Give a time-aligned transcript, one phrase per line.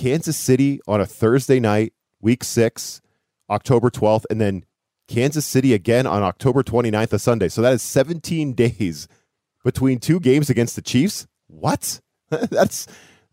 [0.00, 3.02] Kansas City on a Thursday night, week six,
[3.50, 4.64] October 12th, and then
[5.08, 7.48] Kansas City again on October 29th, a Sunday.
[7.48, 9.08] So that is 17 days
[9.62, 11.26] between two games against the Chiefs.
[11.48, 12.00] What?
[12.30, 12.86] That's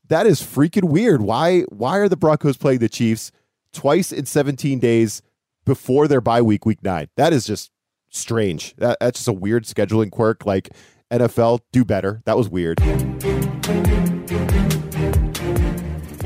[0.09, 1.21] that is freaking weird.
[1.21, 3.31] Why why are the Broncos playing the Chiefs
[3.71, 5.21] twice in 17 days
[5.63, 7.07] before their bye week, week nine?
[7.15, 7.71] That is just
[8.09, 8.75] strange.
[8.75, 10.45] That, that's just a weird scheduling quirk.
[10.45, 10.71] Like
[11.11, 12.21] NFL, do better.
[12.25, 12.81] That was weird.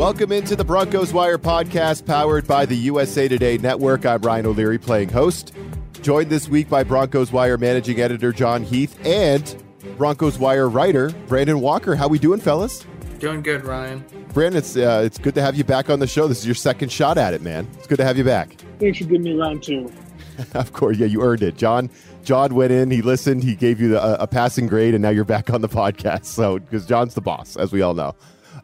[0.02, 4.04] Welcome into the Broncos Wire podcast powered by the USA Today Network.
[4.04, 5.54] I'm Ryan O'Leary playing host.
[6.02, 9.64] Joined this week by Broncos Wire managing editor Jon Heath and
[9.98, 11.94] Broncos Wire writer Brandon Walker.
[11.94, 12.84] How we doing, fellas?
[13.20, 14.04] Doing good, Ryan.
[14.34, 16.28] Brandon, it's uh, it's good to have you back on the show.
[16.28, 17.68] This is your second shot at it, man.
[17.78, 18.56] It's good to have you back.
[18.80, 19.88] Thanks for giving me round two.
[20.56, 21.58] of course, yeah, you earned it.
[21.58, 21.92] John
[22.24, 25.10] John went in, he listened, he gave you the, a, a passing grade, and now
[25.10, 26.26] you're back on the podcast.
[26.26, 28.16] So because John's the boss, as we all know.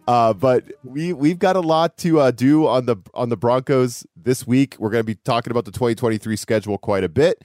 [0.07, 4.05] Uh, but we we've got a lot to uh, do on the on the Broncos
[4.15, 4.75] this week.
[4.79, 7.43] We're going to be talking about the 2023 schedule quite a bit.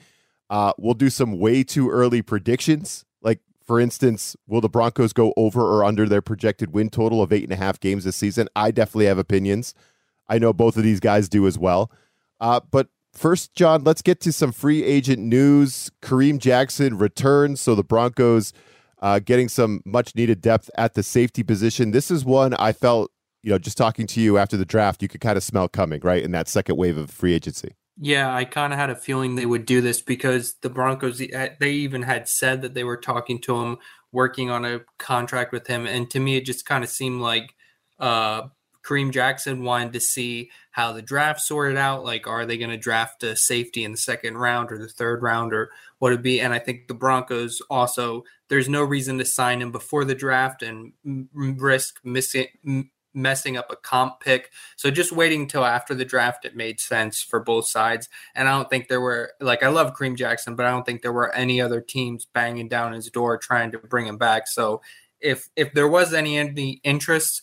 [0.48, 3.04] Uh, we'll do some way too early predictions.
[3.20, 7.32] Like for instance, will the Broncos go over or under their projected win total of
[7.32, 8.48] eight and a half games this season?
[8.54, 9.74] I definitely have opinions.
[10.28, 11.90] I know both of these guys do as well.
[12.40, 15.90] Uh, but first, John, let's get to some free agent news.
[16.00, 18.52] Kareem Jackson returns, so the Broncos
[19.02, 21.90] uh, getting some much needed depth at the safety position.
[21.90, 23.10] This is one I felt,
[23.42, 26.00] you know, just talking to you after the draft, you could kind of smell coming,
[26.02, 26.22] right?
[26.22, 27.74] In that second wave of free agency.
[27.98, 31.48] Yeah, I kind of had a feeling they would do this because the Broncos, eh,
[31.60, 33.76] they even had said that they were talking to him,
[34.12, 35.86] working on a contract with him.
[35.86, 37.54] And to me, it just kind of seemed like
[37.98, 38.42] uh,
[38.84, 42.04] Kareem Jackson wanted to see how the draft sorted out.
[42.04, 45.22] Like, are they going to draft a safety in the second round or the third
[45.22, 46.40] round or what it be?
[46.40, 50.62] And I think the Broncos also, there's no reason to sign him before the draft
[50.62, 50.92] and
[51.34, 52.88] risk missing.
[53.14, 54.50] messing up a comp pick.
[54.76, 58.08] So just waiting until after the draft, it made sense for both sides.
[58.34, 61.02] And I don't think there were like I love Kareem Jackson, but I don't think
[61.02, 64.48] there were any other teams banging down his door trying to bring him back.
[64.48, 64.80] So
[65.20, 67.42] if if there was any any interest,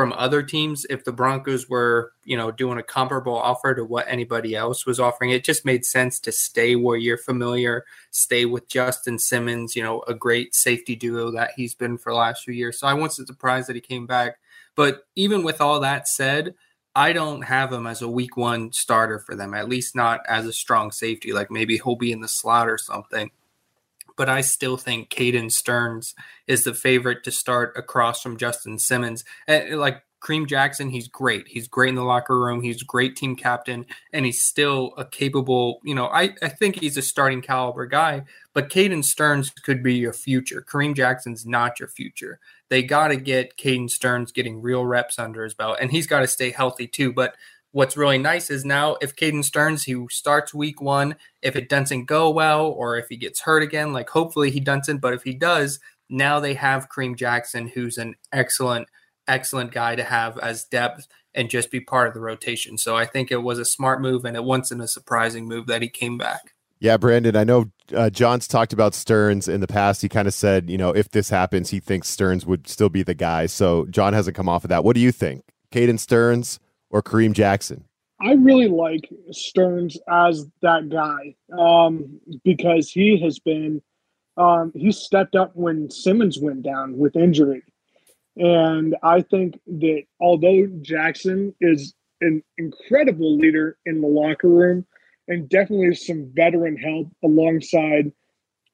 [0.00, 4.08] from other teams if the Broncos were, you know, doing a comparable offer to what
[4.08, 5.28] anybody else was offering.
[5.28, 10.00] It just made sense to stay where you're familiar, stay with Justin Simmons, you know,
[10.08, 12.80] a great safety duo that he's been for the last few years.
[12.80, 14.38] So I wasn't surprised that he came back.
[14.74, 16.54] But even with all that said,
[16.94, 20.46] I don't have him as a week one starter for them, at least not as
[20.46, 21.34] a strong safety.
[21.34, 23.30] Like maybe he'll be in the slot or something
[24.16, 26.14] but I still think Caden Sterns
[26.46, 29.24] is the favorite to start across from Justin Simmons.
[29.46, 31.48] And like Kareem Jackson, he's great.
[31.48, 32.60] He's great in the locker room.
[32.60, 36.98] He's great team captain, and he's still a capable, you know, I, I think he's
[36.98, 40.64] a starting caliber guy, but Caden Sterns could be your future.
[40.68, 42.38] Kareem Jackson's not your future.
[42.68, 46.20] They got to get Caden Sterns getting real reps under his belt, and he's got
[46.20, 47.12] to stay healthy too.
[47.12, 47.34] But
[47.72, 52.06] what's really nice is now if Caden Sterns, he starts week one, if it doesn't
[52.06, 55.34] go well or if he gets hurt again, like hopefully he doesn't, but if he
[55.34, 58.88] does, now they have Kareem Jackson, who's an excellent,
[59.28, 62.76] excellent guy to have as depth and just be part of the rotation.
[62.76, 65.82] So I think it was a smart move and it wasn't a surprising move that
[65.82, 66.54] he came back.
[66.80, 70.00] Yeah, Brandon, I know uh, John's talked about Sterns in the past.
[70.00, 73.02] He kind of said, you know, if this happens, he thinks Sterns would still be
[73.02, 73.46] the guy.
[73.46, 74.82] So John hasn't come off of that.
[74.82, 75.44] What do you think?
[75.70, 76.58] Caden Sterns
[76.90, 77.84] or Kareem Jackson?
[78.20, 83.80] I really like Sterns as that guy um, because he has been
[84.36, 87.62] um, he stepped up when Simmons went down with injury,
[88.36, 94.86] and I think that although Jackson is an incredible leader in the locker room
[95.28, 98.12] and definitely some veteran help alongside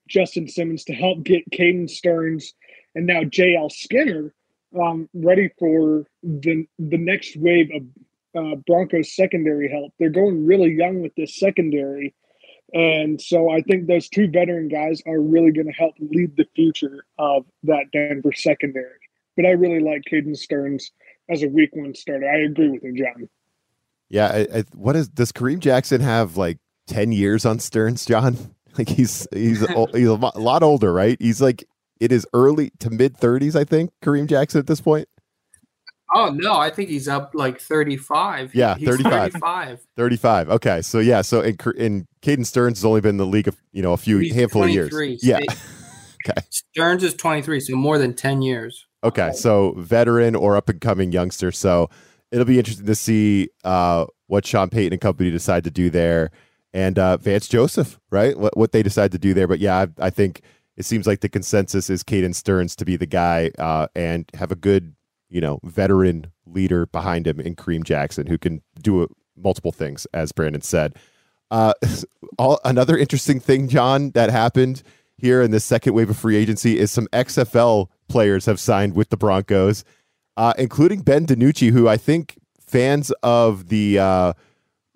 [0.08, 2.54] Justin Simmons to help get Caden Sterns
[2.94, 4.34] and now JL Skinner
[4.80, 7.82] um, ready for the the next wave of
[8.36, 9.92] uh, Broncos secondary help.
[9.98, 12.14] They're going really young with this secondary.
[12.74, 16.46] And so I think those two veteran guys are really going to help lead the
[16.54, 18.98] future of that Denver secondary.
[19.36, 20.90] But I really like Caden Sterns
[21.28, 22.28] as a week one starter.
[22.28, 23.28] I agree with you, John.
[24.08, 24.26] Yeah.
[24.26, 26.58] I, I, what is does Kareem Jackson have like
[26.88, 28.36] 10 years on Sterns, John?
[28.78, 31.16] Like he's he's he's a lot older, right?
[31.18, 31.64] He's like
[31.98, 35.08] it is early to mid 30s, I think, Kareem Jackson at this point.
[36.14, 38.54] Oh no, I think he's up like 35.
[38.54, 39.32] Yeah, he's 35.
[39.32, 39.86] 35.
[39.96, 40.50] 35.
[40.50, 40.82] Okay.
[40.82, 43.82] So yeah, so in, in Caden Sterns has only been in the league of, you
[43.82, 44.90] know, a few He's handful of years.
[44.90, 45.40] 23, Yeah.
[46.28, 46.40] Okay.
[46.50, 48.84] Sterns is 23, so more than 10 years.
[49.04, 49.30] Okay.
[49.32, 51.52] So veteran or up and coming youngster.
[51.52, 51.88] So
[52.32, 56.32] it'll be interesting to see uh, what Sean Payton and company decide to do there.
[56.72, 58.36] And uh, Vance Joseph, right?
[58.36, 59.46] What, what they decide to do there.
[59.46, 60.40] But yeah, I, I think
[60.76, 64.50] it seems like the consensus is Caden Sterns to be the guy uh, and have
[64.50, 64.95] a good
[65.36, 69.06] you know, veteran leader behind him in Kareem Jackson, who can do
[69.36, 70.94] multiple things, as Brandon said.
[71.50, 71.74] Uh,
[72.38, 74.82] all, another interesting thing, John, that happened
[75.18, 79.10] here in the second wave of free agency is some XFL players have signed with
[79.10, 79.84] the Broncos,
[80.38, 84.32] uh, including Ben DiNucci, who I think fans of the uh,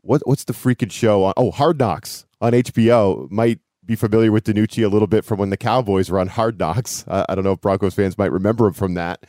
[0.01, 1.35] what what's the freaking show on?
[1.37, 5.51] Oh, Hard Knocks on HBO might be familiar with DiNucci a little bit from when
[5.51, 7.05] the Cowboys were on Hard Knocks.
[7.07, 9.27] Uh, I don't know if Broncos fans might remember him from that.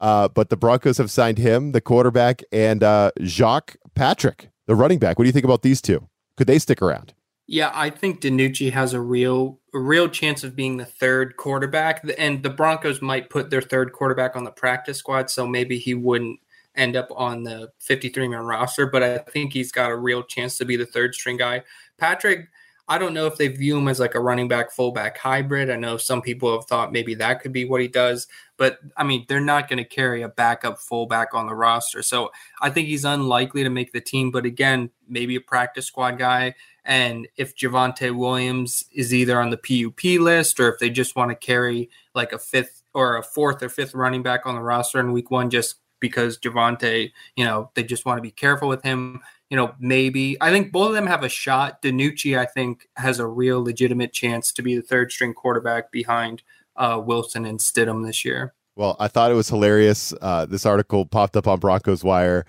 [0.00, 4.98] Uh, but the Broncos have signed him, the quarterback, and uh, Jacques Patrick, the running
[4.98, 5.18] back.
[5.18, 6.08] What do you think about these two?
[6.36, 7.14] Could they stick around?
[7.48, 12.04] Yeah, I think DiNucci has a real a real chance of being the third quarterback,
[12.18, 15.94] and the Broncos might put their third quarterback on the practice squad, so maybe he
[15.94, 16.40] wouldn't
[16.74, 18.86] end up on the 53 man roster.
[18.86, 21.62] But I think he's got a real chance to be the third string guy.
[21.98, 22.48] Patrick,
[22.88, 25.70] I don't know if they view him as like a running back fullback hybrid.
[25.70, 29.02] I know some people have thought maybe that could be what he does, but I
[29.02, 32.02] mean, they're not going to carry a backup fullback on the roster.
[32.02, 32.30] So
[32.60, 36.54] I think he's unlikely to make the team, but again, maybe a practice squad guy.
[36.84, 41.30] And if Javonte Williams is either on the PUP list or if they just want
[41.32, 45.00] to carry like a fifth or a fourth or fifth running back on the roster
[45.00, 48.82] in week one, just because Javonte, you know, they just want to be careful with
[48.82, 49.20] him
[49.50, 51.82] you know, maybe I think both of them have a shot.
[51.82, 56.42] DiNucci, I think, has a real legitimate chance to be the third string quarterback behind
[56.74, 58.54] uh, Wilson and Stidham this year.
[58.74, 60.12] Well, I thought it was hilarious.
[60.20, 62.44] Uh, this article popped up on Broncos Wire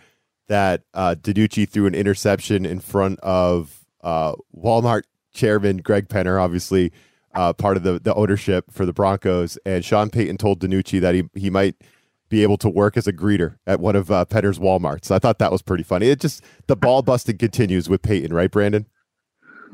[0.47, 5.03] that uh, DiNucci threw an interception in front of uh, Walmart
[5.33, 6.91] chairman Greg Penner, obviously
[7.35, 9.57] uh, part of the, the ownership for the Broncos.
[9.65, 11.75] And Sean Payton told DiNucci that he, he might–
[12.29, 15.11] be able to work as a greeter at one of uh, Penner's Walmarts.
[15.11, 16.07] I thought that was pretty funny.
[16.07, 18.85] It just the ball busting continues with Payton, right, Brandon?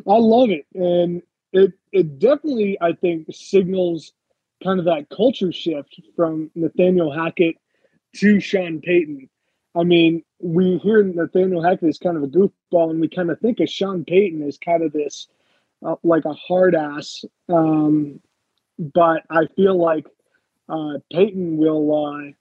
[0.08, 1.22] I love it, and
[1.52, 4.14] it it definitely I think signals
[4.64, 7.56] kind of that culture shift from Nathaniel Hackett
[8.16, 9.30] to Sean Payton.
[9.76, 13.40] I mean, we hear Nathaniel Hackett is kind of a goofball, and we kind of
[13.40, 15.28] think of Sean Payton as kind of this
[15.86, 17.26] uh, like a hard ass.
[17.50, 18.20] Um,
[18.78, 20.06] but I feel like
[20.70, 22.32] uh, Payton will uh,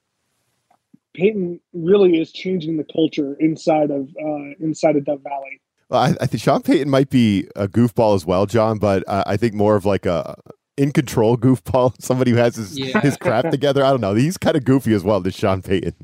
[1.15, 5.61] Payton really is changing the culture inside of uh, inside of Dove Valley.
[5.89, 9.25] Well, I, I, think Sean Payton might be a goofball as well, John, but uh,
[9.27, 10.37] I think more of like a
[10.77, 13.01] in control goofball, somebody who has his yeah.
[13.01, 13.85] his crap together.
[13.85, 14.15] I don't know.
[14.15, 15.95] He's kind of goofy as well, this Sean Payton.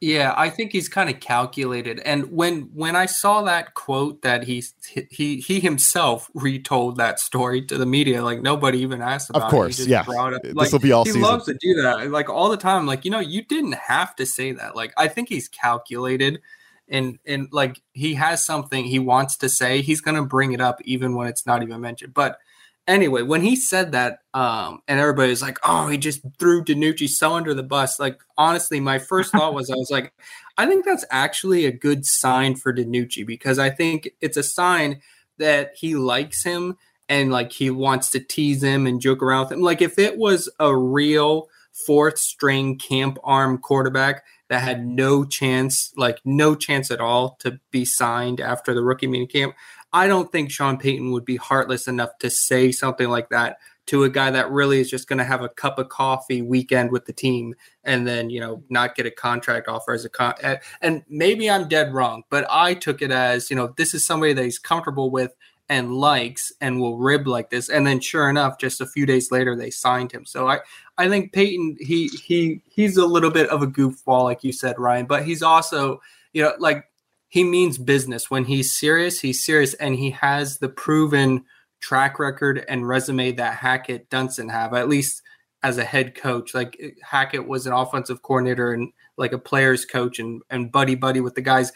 [0.00, 2.00] Yeah, I think he's kind of calculated.
[2.00, 4.64] And when when I saw that quote that he
[5.10, 9.42] he he himself retold that story to the media, like nobody even asked about.
[9.42, 9.88] Of course, it.
[9.88, 10.04] yeah.
[10.06, 11.04] Like, this will be all.
[11.04, 11.22] He season.
[11.22, 12.86] loves to do that, like all the time.
[12.86, 14.74] Like you know, you didn't have to say that.
[14.74, 16.40] Like I think he's calculated,
[16.88, 19.82] and and like he has something he wants to say.
[19.82, 22.14] He's gonna bring it up even when it's not even mentioned.
[22.14, 22.38] But
[22.88, 27.34] anyway, when he said that, um, and everybody's like, "Oh, he just threw DiNucci so
[27.34, 30.12] under the bus." Like, honestly, my first thought was, I was like,
[30.56, 35.00] I think that's actually a good sign for DiNucci because I think it's a sign
[35.36, 36.76] that he likes him
[37.08, 39.60] and like he wants to tease him and joke around with him.
[39.60, 41.48] Like, if it was a real
[41.86, 47.60] fourth string camp arm quarterback that had no chance, like no chance at all to
[47.70, 49.54] be signed after the rookie mini camp,
[49.92, 54.04] I don't think Sean Payton would be heartless enough to say something like that to
[54.04, 57.06] a guy that really is just going to have a cup of coffee weekend with
[57.06, 57.54] the team
[57.84, 60.34] and then you know not get a contract offer as a con
[60.82, 64.34] and maybe i'm dead wrong but i took it as you know this is somebody
[64.34, 65.34] that he's comfortable with
[65.68, 67.68] and likes and will rib like this.
[67.68, 70.24] And then sure enough just a few days later they signed him.
[70.24, 70.60] So i
[70.96, 74.76] i think payton he he he's a little bit of a goofball like you said
[74.78, 76.00] ryan but he's also
[76.32, 76.87] you know like
[77.28, 78.30] he means business.
[78.30, 81.44] When he's serious, he's serious, and he has the proven
[81.80, 85.22] track record and resume that Hackett Dunson have, at least
[85.62, 86.54] as a head coach.
[86.54, 90.94] Like eh, Hackett was an offensive coordinator and like a player's coach and and buddy
[90.94, 91.72] buddy with the guys.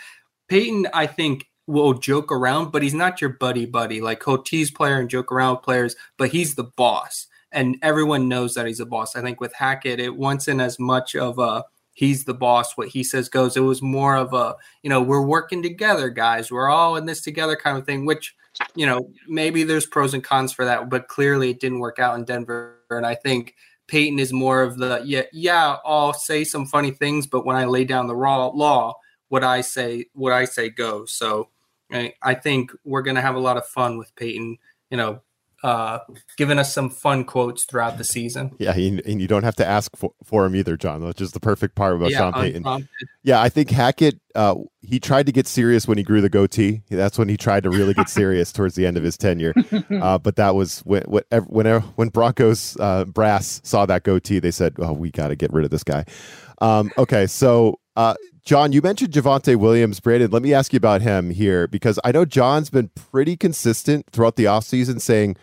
[0.48, 4.00] Payton, I think, will joke around, but he's not your buddy buddy.
[4.00, 7.26] Like he'll tease player and joke around with players, but he's the boss.
[7.50, 9.14] And everyone knows that he's a boss.
[9.14, 13.04] I think with Hackett, it wasn't as much of a he's the boss what he
[13.04, 13.56] says goes.
[13.56, 16.50] It was more of a you know we're working together guys.
[16.50, 18.34] We're all in this together kind of thing which
[18.74, 22.16] you know maybe there's pros and cons for that but clearly it didn't work out
[22.16, 22.78] in denver.
[22.90, 23.54] And i think
[23.86, 27.64] payton is more of the yeah yeah i'll say some funny things but when i
[27.64, 28.94] lay down the raw law
[29.28, 31.12] what i say what i say goes.
[31.12, 31.48] So
[31.90, 34.58] I, I think we're going to have a lot of fun with payton
[34.90, 35.22] you know
[35.62, 36.00] uh,
[36.36, 38.56] giving us some fun quotes throughout the season.
[38.58, 41.40] Yeah, and you don't have to ask for, for him either, John, which is the
[41.40, 42.56] perfect part about yeah, Sean Payton.
[42.56, 43.08] Unprompted.
[43.22, 46.82] Yeah, I think Hackett, uh, he tried to get serious when he grew the goatee.
[46.90, 49.54] That's when he tried to really get serious towards the end of his tenure.
[49.90, 54.74] Uh, but that was when when when Broncos uh, brass saw that goatee, they said,
[54.78, 56.04] "Oh, we got to get rid of this guy."
[56.60, 58.14] Um, okay, so Uh,
[58.44, 60.00] John, you mentioned Javonte Williams.
[60.00, 64.06] Brandon, let me ask you about him here because I know John's been pretty consistent
[64.10, 65.36] throughout the offseason saying,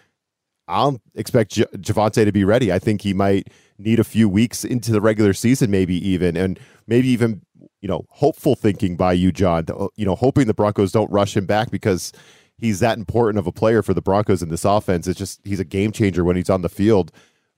[0.69, 2.71] I don't expect J- Javonte to be ready.
[2.71, 6.59] I think he might need a few weeks into the regular season, maybe even, and
[6.88, 7.41] maybe even,
[7.81, 11.45] you know, hopeful thinking by you, John, you know, hoping the Broncos don't rush him
[11.45, 12.11] back because
[12.57, 15.07] he's that important of a player for the Broncos in this offense.
[15.07, 17.11] It's just, he's a game changer when he's on the field.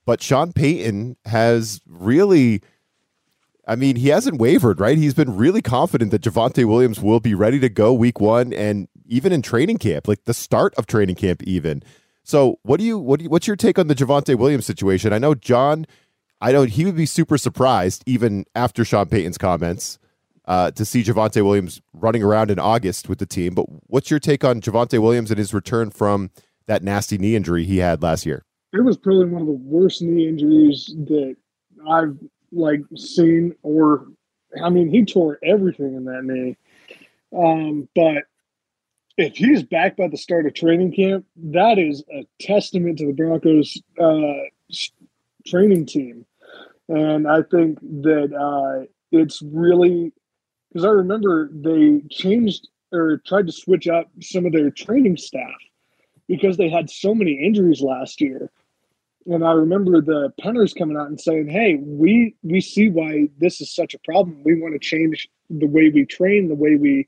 [0.06, 2.62] But Sean Payton has really
[3.68, 4.98] I mean, he hasn't wavered, right?
[4.98, 8.88] He's been really confident that Javonte Williams will be ready to go week one and
[9.08, 11.84] even in training camp, like the start of training camp, even.
[12.24, 15.14] So, what do you what do you, what's your take on the Javonte Williams situation?
[15.14, 15.86] I know John,
[16.40, 20.00] I know he would be super surprised even after Sean Payton's comments
[20.46, 23.54] uh, to see Javonte Williams running around in August with the team.
[23.54, 26.32] But what's your take on Javonte Williams and his return from
[26.68, 28.44] that nasty knee injury he had last year?
[28.74, 31.36] It was probably one of the worst knee injuries that
[31.90, 32.18] I've
[32.52, 34.08] like seen or
[34.64, 36.58] I mean he tore everything in that knee.
[37.34, 38.24] Um, but
[39.18, 43.14] if he's back by the start of training camp, that is a testament to the
[43.14, 44.78] Broncos uh,
[45.46, 46.26] training team.
[46.88, 50.12] And I think that uh, it's really
[50.70, 55.56] because I remember they changed or tried to switch up some of their training staff
[56.28, 58.52] because they had so many injuries last year
[59.26, 63.62] and I remember the punters coming out and saying, "Hey, we we see why this
[63.62, 64.42] is such a problem.
[64.44, 67.08] We want to change the way we train, the way we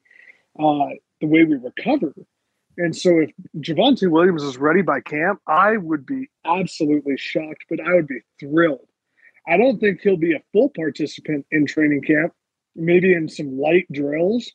[0.59, 0.89] uh,
[1.23, 2.13] the way we recover."
[2.77, 7.79] And so, if Javonte Williams is ready by camp, I would be absolutely shocked, but
[7.79, 8.87] I would be thrilled.
[9.47, 12.33] I don't think he'll be a full participant in training camp,
[12.75, 14.51] maybe in some light drills.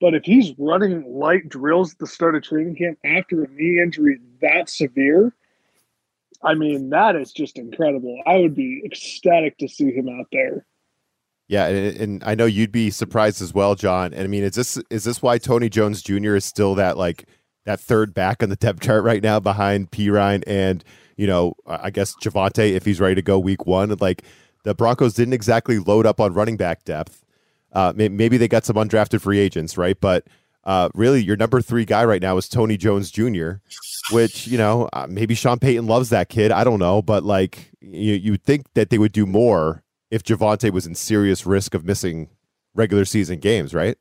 [0.00, 3.80] But if he's running light drills at the start of training camp after a knee
[3.80, 5.34] injury that severe,
[6.42, 8.20] I mean, that is just incredible.
[8.26, 10.66] I would be ecstatic to see him out there.
[11.46, 14.14] Yeah, and, and, I know you'd be surprised as well, John.
[14.14, 16.36] And I mean, is this is this why Tony Jones Jr.
[16.36, 17.28] is still that like
[17.66, 20.82] that third back on the depth chart right now behind Perine and
[21.16, 23.94] you know I guess Javonte if he's ready to go week one?
[24.00, 24.22] Like
[24.64, 27.24] the Broncos didn't exactly load up on running back depth.
[27.72, 30.00] Uh, maybe they got some undrafted free agents, right?
[30.00, 30.26] But
[30.64, 33.54] uh, really, your number three guy right now is Tony Jones Jr.,
[34.12, 36.52] which, you know, uh, maybe Sean Payton loves that kid.
[36.52, 37.02] I don't know.
[37.02, 39.83] But like, you, you'd think that they would do more
[40.14, 42.28] if Javonte was in serious risk of missing
[42.72, 43.98] regular season games, right?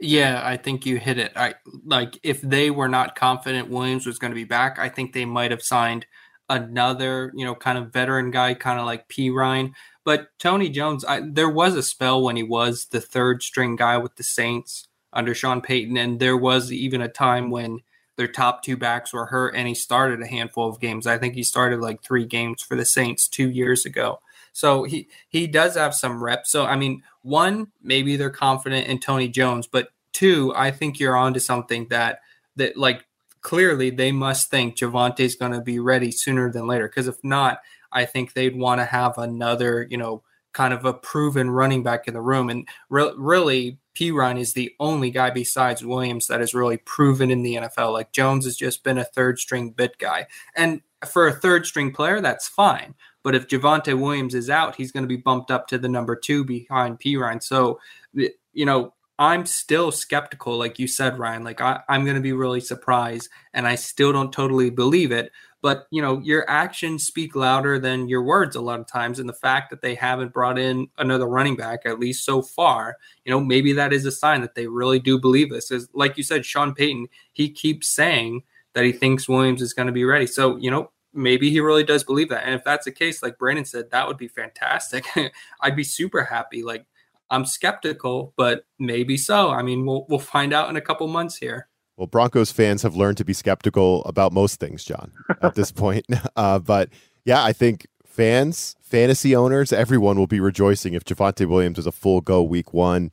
[0.00, 1.30] Yeah, I think you hit it.
[1.36, 5.12] I like if they were not confident Williams was going to be back, I think
[5.12, 6.06] they might have signed
[6.48, 9.72] another, you know, kind of veteran guy, kind of like P Ryan.
[10.04, 13.98] But Tony Jones, I, there was a spell when he was the third string guy
[13.98, 15.96] with the Saints under Sean Payton.
[15.96, 17.82] And there was even a time when
[18.16, 21.06] their top two backs were hurt and he started a handful of games.
[21.06, 24.20] I think he started like three games for the Saints two years ago.
[24.52, 26.50] So he he does have some reps.
[26.50, 31.16] So I mean, one, maybe they're confident in Tony Jones, but two, I think you're
[31.16, 32.20] onto something that
[32.56, 33.06] that like
[33.40, 36.88] clearly they must think Javonte's going to be ready sooner than later.
[36.88, 37.60] Because if not,
[37.92, 42.08] I think they'd want to have another, you know, kind of a proven running back
[42.08, 42.50] in the room.
[42.50, 47.42] And re- really, Perine is the only guy besides Williams that is really proven in
[47.42, 47.92] the NFL.
[47.92, 50.26] Like Jones has just been a third string bit guy.
[50.56, 52.94] And for a third string player, that's fine.
[53.22, 56.16] But if Javonte Williams is out, he's going to be bumped up to the number
[56.16, 57.42] two behind Perine.
[57.42, 57.78] So,
[58.14, 61.44] you know, I'm still skeptical, like you said, Ryan.
[61.44, 65.30] Like I, I'm going to be really surprised, and I still don't totally believe it.
[65.60, 69.28] But you know, your actions speak louder than your words a lot of times, and
[69.28, 73.30] the fact that they haven't brought in another running back, at least so far, you
[73.30, 75.70] know, maybe that is a sign that they really do believe this.
[75.70, 78.42] Is like you said, Sean Payton, he keeps saying
[78.74, 80.26] that he thinks Williams is going to be ready.
[80.26, 82.44] So you know, maybe he really does believe that.
[82.44, 85.04] And if that's the case, like Brandon said, that would be fantastic.
[85.60, 86.62] I'd be super happy.
[86.62, 86.86] Like
[87.30, 89.50] I'm skeptical, but maybe so.
[89.50, 91.68] I mean, we'll we'll find out in a couple months here.
[91.96, 95.12] Well, Broncos fans have learned to be skeptical about most things, John,
[95.42, 96.06] at this point.
[96.36, 96.88] Uh, but
[97.26, 101.92] yeah, I think fans, fantasy owners, everyone will be rejoicing if Javonte Williams is a
[101.92, 103.10] full go week one.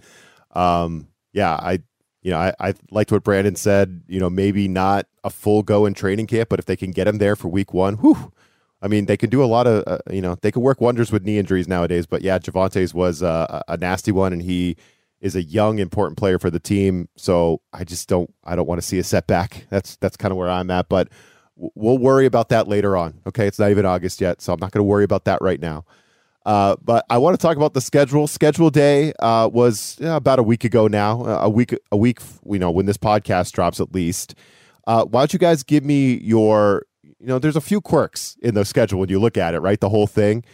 [0.51, 1.79] Um, yeah, I,
[2.27, 4.01] you know, I, I liked what Brandon said.
[4.05, 7.07] You know, maybe not a full go in training camp, but if they can get
[7.07, 8.33] him there for week one, whew,
[8.81, 11.09] I mean, they can do a lot of, uh, you know, they can work wonders
[11.09, 12.05] with knee injuries nowadays.
[12.05, 14.75] But yeah, Javonte's was uh, a nasty one, and he
[15.21, 17.07] is a young, important player for the team.
[17.15, 19.65] So I just don't, I don't want to see a setback.
[19.69, 20.89] That's that's kind of where I'm at.
[20.89, 21.07] But
[21.55, 23.21] we'll worry about that later on.
[23.25, 25.61] Okay, it's not even August yet, so I'm not going to worry about that right
[25.61, 25.85] now.
[26.47, 28.25] Uh, but I want to talk about the schedule.
[28.25, 31.21] Schedule day uh, was about a week ago now.
[31.25, 32.19] Uh, a week, a week.
[32.49, 34.33] You know, when this podcast drops, at least.
[34.87, 38.53] Uh, why don't you guys give me your you know, there's a few quirks in
[38.53, 39.79] the schedule when you look at it, right?
[39.81, 40.45] The whole thing.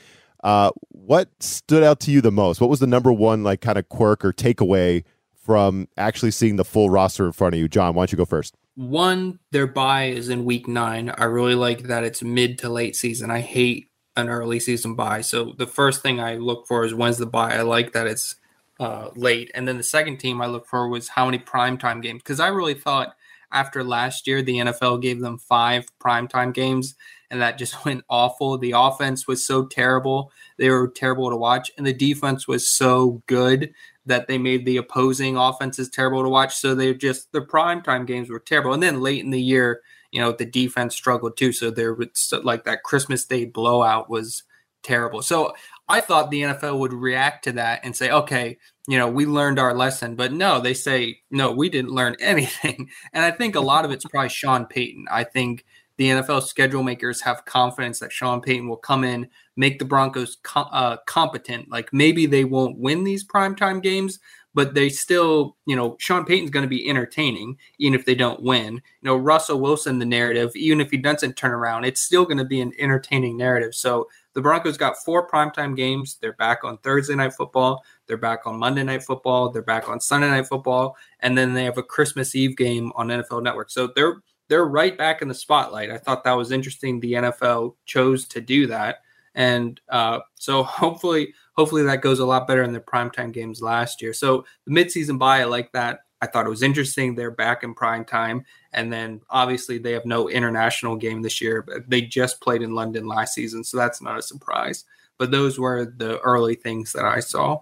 [0.89, 2.59] What stood out to you the most?
[2.59, 5.03] What was the number one like kind of quirk or takeaway
[5.35, 7.67] from actually seeing the full roster in front of you?
[7.67, 8.55] John, why don't you go first?
[8.75, 11.13] One, their bye is in week nine.
[11.15, 13.29] I really like that it's mid to late season.
[13.29, 15.21] I hate an early season bye.
[15.21, 17.53] So the first thing I look for is when's the bye.
[17.53, 18.35] I like that it's
[18.79, 19.51] uh, late.
[19.53, 22.21] And then the second team I look for was how many primetime games.
[22.21, 23.15] Because I really thought
[23.51, 26.95] after last year, the NFL gave them five primetime games,
[27.29, 28.57] and that just went awful.
[28.57, 30.31] The offense was so terrible.
[30.57, 31.71] They were terrible to watch.
[31.77, 33.73] And the defense was so good
[34.05, 36.55] that they made the opposing offenses terrible to watch.
[36.55, 38.73] So they just, the primetime games were terrible.
[38.73, 39.81] And then late in the year,
[40.13, 41.51] you know, the defense struggled too.
[41.51, 44.43] So there was like that Christmas Day blowout was
[44.83, 45.23] terrible.
[45.23, 45.53] So
[45.89, 49.57] I thought the NFL would react to that and say, okay, you know, we learned
[49.57, 50.15] our lesson.
[50.15, 52.89] But no, they say, no, we didn't learn anything.
[53.11, 55.07] And I think a lot of it's probably Sean Payton.
[55.09, 55.65] I think
[55.97, 60.37] the NFL schedule makers have confidence that Sean Payton will come in, make the Broncos
[60.43, 61.71] com- uh, competent.
[61.71, 64.19] Like maybe they won't win these primetime games,
[64.53, 68.41] but they still, you know, Sean Payton's going to be entertaining, even if they don't
[68.41, 68.75] win.
[68.75, 72.37] You know, Russell Wilson, the narrative, even if he doesn't turn around, it's still going
[72.37, 73.73] to be an entertaining narrative.
[73.73, 76.17] So the Broncos got four primetime games.
[76.21, 77.83] They're back on Thursday night football.
[78.07, 79.49] They're back on Monday night football.
[79.49, 83.07] They're back on Sunday night football, and then they have a Christmas Eve game on
[83.07, 83.69] NFL Network.
[83.69, 85.89] So they're they're right back in the spotlight.
[85.89, 86.99] I thought that was interesting.
[86.99, 88.97] The NFL chose to do that,
[89.35, 94.01] and uh, so hopefully, hopefully that goes a lot better in the primetime games last
[94.01, 94.13] year.
[94.13, 96.01] So the midseason bye, I like that.
[96.21, 97.15] I thought it was interesting.
[97.15, 101.61] They're back in prime time, and then obviously they have no international game this year.
[101.61, 104.85] But they just played in London last season, so that's not a surprise.
[105.17, 107.59] But those were the early things that I saw.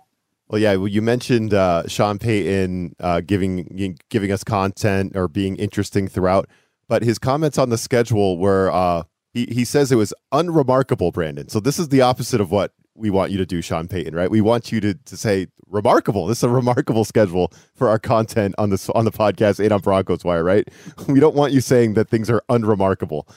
[0.48, 5.56] Well, yeah, well, you mentioned uh, Sean Payton uh, giving giving us content or being
[5.56, 6.50] interesting throughout,
[6.88, 11.50] but his comments on the schedule were uh, he he says it was unremarkable, Brandon.
[11.50, 14.30] So this is the opposite of what we want you to do, Sean Payton, right?
[14.30, 16.28] We want you to to say remarkable.
[16.28, 19.80] This is a remarkable schedule for our content on this on the podcast and on
[19.80, 20.68] Broncos Wire, right?
[21.08, 23.28] We don't want you saying that things are unremarkable.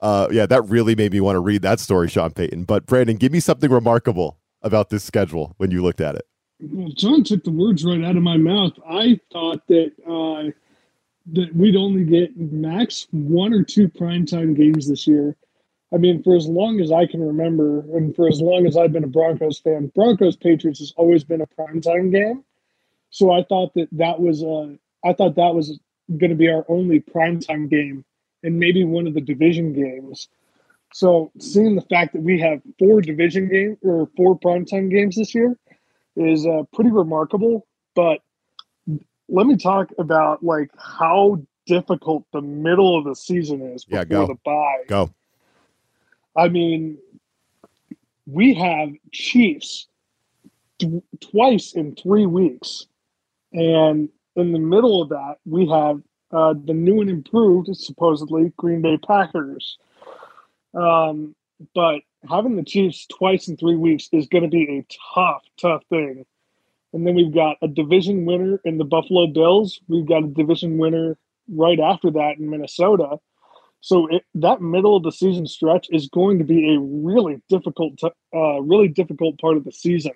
[0.00, 2.64] Uh, yeah, that really made me want to read that story, Sean Payton.
[2.64, 6.26] But Brandon, give me something remarkable about this schedule when you looked at it.
[6.60, 8.72] Well, John took the words right out of my mouth.
[8.88, 10.50] I thought that uh,
[11.32, 15.36] that we'd only get max one or two primetime games this year.
[15.94, 18.92] I mean, for as long as I can remember, and for as long as I've
[18.92, 22.44] been a Broncos fan, Broncos Patriots has always been a primetime game.
[23.10, 25.78] So I thought that that was uh, I thought that was
[26.16, 28.04] going to be our only primetime game,
[28.42, 30.28] and maybe one of the division games.
[30.94, 35.34] So seeing the fact that we have four division game or four primetime games this
[35.34, 35.56] year,
[36.16, 37.66] is uh, pretty remarkable.
[37.94, 38.20] But
[39.32, 44.04] let me talk about like how difficult the middle of the season is before yeah,
[44.04, 44.26] go.
[44.26, 44.82] the bye.
[44.86, 45.10] Go.
[46.36, 46.98] I mean,
[48.26, 49.88] we have Chiefs
[50.78, 52.86] th- twice in three weeks,
[53.52, 58.82] and in the middle of that, we have uh, the new and improved, supposedly Green
[58.82, 59.78] Bay Packers.
[60.74, 61.34] Um,
[61.74, 65.82] but having the Chiefs twice in three weeks is going to be a tough, tough
[65.88, 66.24] thing.
[66.92, 69.80] And then we've got a division winner in the Buffalo Bills.
[69.88, 71.16] We've got a division winner
[71.48, 73.16] right after that in Minnesota.
[73.80, 77.98] So it, that middle of the season stretch is going to be a really difficult,
[78.04, 80.12] uh, really difficult part of the season.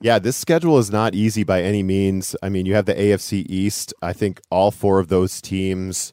[0.00, 2.36] Yeah, this schedule is not easy by any means.
[2.42, 3.94] I mean, you have the AFC East.
[4.02, 6.12] I think all four of those teams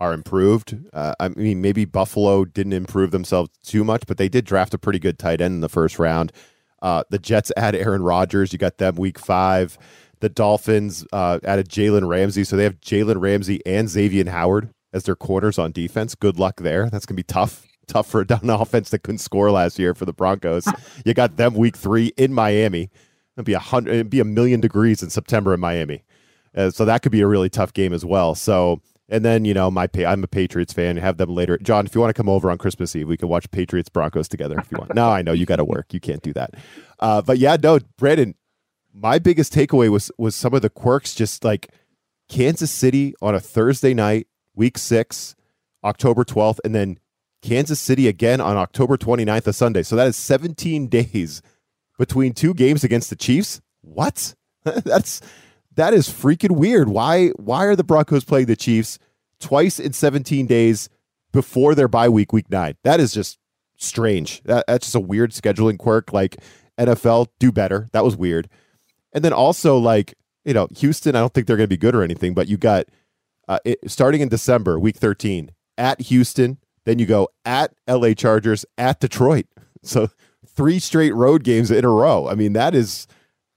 [0.00, 0.76] are improved.
[0.92, 4.78] Uh, I mean, maybe Buffalo didn't improve themselves too much, but they did draft a
[4.78, 6.32] pretty good tight end in the first round.
[6.84, 8.52] Uh, the Jets add Aaron Rodgers.
[8.52, 9.76] You got them week five.
[10.20, 12.44] The Dolphins uh, added Jalen Ramsey.
[12.44, 16.14] So they have Jalen Ramsey and Xavier Howard as their corners on defense.
[16.14, 16.88] Good luck there.
[16.90, 17.66] That's going to be tough.
[17.86, 20.66] Tough for a down offense that couldn't score last year for the Broncos.
[21.04, 22.90] you got them week three in Miami.
[23.36, 23.94] It'd be a hundred.
[23.94, 26.04] It'd be a million degrees in September in Miami.
[26.56, 28.34] Uh, so that could be a really tough game as well.
[28.34, 28.80] So
[29.14, 30.96] and then, you know, my I'm a Patriots fan.
[30.96, 31.56] Have them later.
[31.58, 34.26] John, if you want to come over on Christmas Eve, we can watch Patriots Broncos
[34.26, 34.92] together if you want.
[34.92, 35.94] no, I know you got to work.
[35.94, 36.54] You can't do that.
[36.98, 38.34] Uh, but yeah, no, Brandon,
[38.92, 41.70] my biggest takeaway was was some of the quirks, just like
[42.28, 45.36] Kansas City on a Thursday night, week six,
[45.84, 46.98] October 12th, and then
[47.40, 49.84] Kansas City again on October 29th, a Sunday.
[49.84, 51.40] So that is 17 days
[51.98, 53.60] between two games against the Chiefs.
[53.80, 54.34] What?
[54.64, 55.20] That's
[55.76, 56.88] that is freaking weird.
[56.88, 58.98] Why why are the Broncos playing the Chiefs
[59.40, 60.88] twice in 17 days
[61.32, 62.76] before their bye week, week nine?
[62.84, 63.38] That is just
[63.76, 64.42] strange.
[64.44, 66.12] That, that's just a weird scheduling quirk.
[66.12, 66.36] Like
[66.78, 67.88] NFL, do better.
[67.92, 68.48] That was weird.
[69.12, 71.94] And then also like, you know, Houston, I don't think they're going to be good
[71.94, 72.86] or anything, but you got
[73.48, 78.64] uh, it, starting in December, week 13, at Houston, then you go at LA Chargers,
[78.78, 79.46] at Detroit.
[79.86, 80.08] So
[80.46, 82.26] three straight road games in a row.
[82.26, 83.06] I mean, that is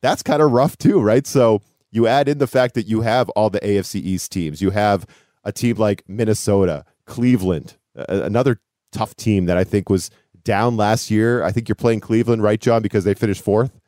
[0.02, 1.26] that's kind of rough too, right?
[1.26, 4.62] So you add in the fact that you have all the AFC East teams.
[4.62, 5.06] You have
[5.44, 8.60] a team like Minnesota, Cleveland, another
[8.92, 10.10] tough team that I think was
[10.44, 11.44] down last year.
[11.44, 13.80] I think you're playing Cleveland, right, John, because they finished fourth.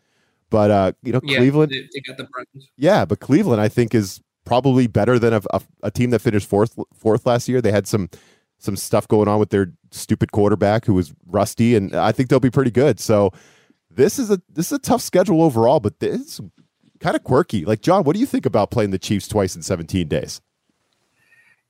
[0.50, 2.28] But uh, you know, Yeah, Cleveland, they, they got the
[2.76, 6.48] yeah, but Cleveland, I think, is probably better than a, a, a team that finished
[6.48, 7.62] fourth fourth last year.
[7.62, 8.10] They had some
[8.58, 12.40] some stuff going on with their stupid quarterback who was rusty, and I think they'll
[12.40, 13.00] be pretty good.
[13.00, 13.32] So
[13.92, 16.42] this is a this is a tough schedule overall, but it's
[17.00, 17.66] kind of quirky.
[17.66, 20.42] Like John, what do you think about playing the Chiefs twice in 17 days?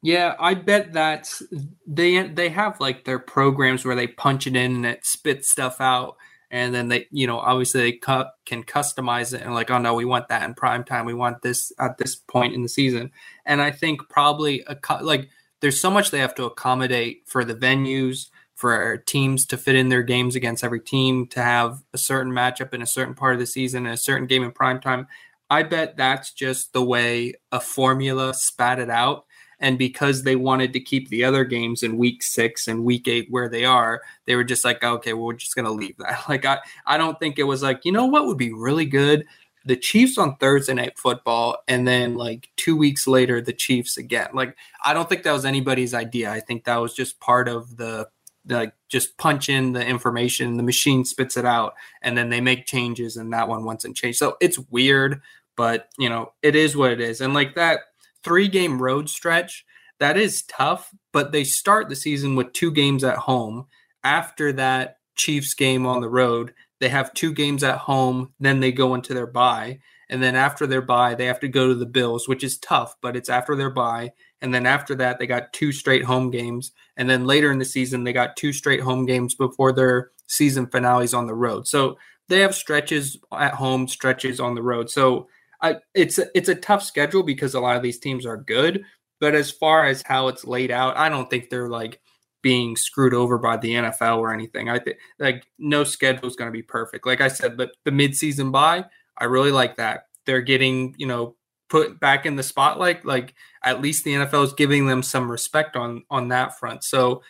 [0.02, 1.44] Yeah, I bet that's
[1.86, 5.82] they they have like their programs where they punch it in and it spits stuff
[5.82, 6.16] out,
[6.50, 9.94] and then they you know obviously they cut can customize it and like oh no
[9.94, 13.12] we want that in prime time we want this at this point in the season,
[13.46, 17.44] and I think probably a cut like there's so much they have to accommodate for
[17.44, 18.30] the venues
[18.60, 22.74] for teams to fit in their games against every team to have a certain matchup
[22.74, 25.08] in a certain part of the season and a certain game in prime time.
[25.50, 29.24] I bet that's just the way a formula spat it out
[29.62, 33.28] and because they wanted to keep the other games in week six and week eight
[33.30, 36.20] where they are, they were just like, okay, well, we're just gonna leave that.
[36.30, 39.26] Like I, I don't think it was like, you know what would be really good?
[39.64, 44.30] The Chiefs on Thursday night football, and then like two weeks later, the Chiefs again.
[44.34, 46.30] Like, I don't think that was anybody's idea.
[46.30, 48.08] I think that was just part of the
[48.48, 52.66] like just punch in the information, the machine spits it out, and then they make
[52.66, 54.18] changes, and that one wasn't changed.
[54.18, 55.22] So it's weird,
[55.56, 57.22] but you know, it is what it is.
[57.22, 57.82] And like that
[58.24, 59.66] three game road stretch,
[60.00, 63.68] that is tough, but they start the season with two games at home.
[64.04, 68.72] After that Chiefs game on the road, they have two games at home, then they
[68.72, 69.80] go into their bye.
[70.10, 72.96] And then after their bye, they have to go to the Bills, which is tough,
[73.02, 74.14] but it's after their bye.
[74.42, 76.72] And then after that, they got two straight home games.
[76.96, 80.68] And then later in the season, they got two straight home games before their season
[80.68, 81.68] finales on the road.
[81.68, 81.98] So
[82.30, 84.90] they have stretches at home, stretches on the road.
[84.90, 85.28] So
[85.62, 88.84] I, it's it's a tough schedule because a lot of these teams are good,
[89.20, 92.00] but as far as how it's laid out, I don't think they're like
[92.42, 94.70] being screwed over by the NFL or anything.
[94.70, 97.06] I think like no schedule is going to be perfect.
[97.06, 98.86] Like I said, but the midseason bye,
[99.18, 100.06] I really like that.
[100.26, 101.36] They're getting you know
[101.70, 103.06] put back in the spotlight.
[103.06, 106.84] Like at least the NFL is giving them some respect on on that front.
[106.84, 107.22] So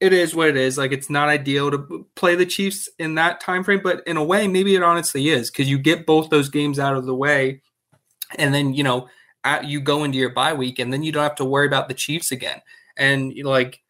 [0.00, 0.76] it is what it is.
[0.76, 4.24] Like it's not ideal to play the Chiefs in that time frame, but in a
[4.24, 7.62] way, maybe it honestly is because you get both those games out of the way
[8.38, 9.08] and then you know
[9.44, 11.88] at, you go into your bye week and then you don't have to worry about
[11.88, 12.60] the chiefs again
[12.96, 13.80] and you know, like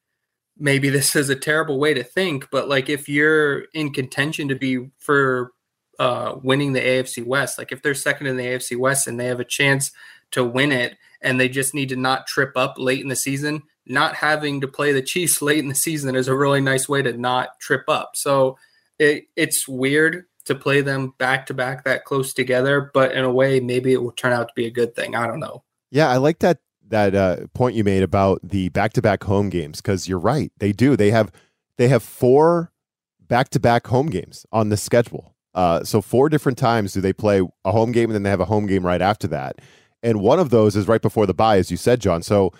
[0.59, 4.55] maybe this is a terrible way to think but like if you're in contention to
[4.55, 5.53] be for
[5.99, 9.27] uh, winning the afc west like if they're second in the afc west and they
[9.27, 9.93] have a chance
[10.31, 13.63] to win it and they just need to not trip up late in the season
[13.87, 17.03] not having to play the chiefs late in the season is a really nice way
[17.03, 18.57] to not trip up so
[18.99, 23.33] it, it's weird to play them back to back that close together, but in a
[23.33, 25.15] way, maybe it will turn out to be a good thing.
[25.15, 25.65] I don't know.
[25.91, 29.49] Yeah, I like that that uh, point you made about the back to back home
[29.49, 30.53] games because you're right.
[30.59, 30.97] They do.
[30.97, 31.33] They have
[31.79, 32.73] they have four
[33.21, 35.34] back to back home games on the schedule.
[35.55, 38.41] Uh, so four different times do they play a home game and then they have
[38.41, 39.61] a home game right after that.
[40.03, 42.23] And one of those is right before the bye, as you said, John.
[42.23, 42.53] So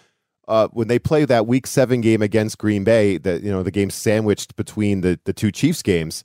[0.49, 3.71] uh, when they play that Week Seven game against Green Bay, that you know the
[3.71, 6.25] game sandwiched between the the two Chiefs games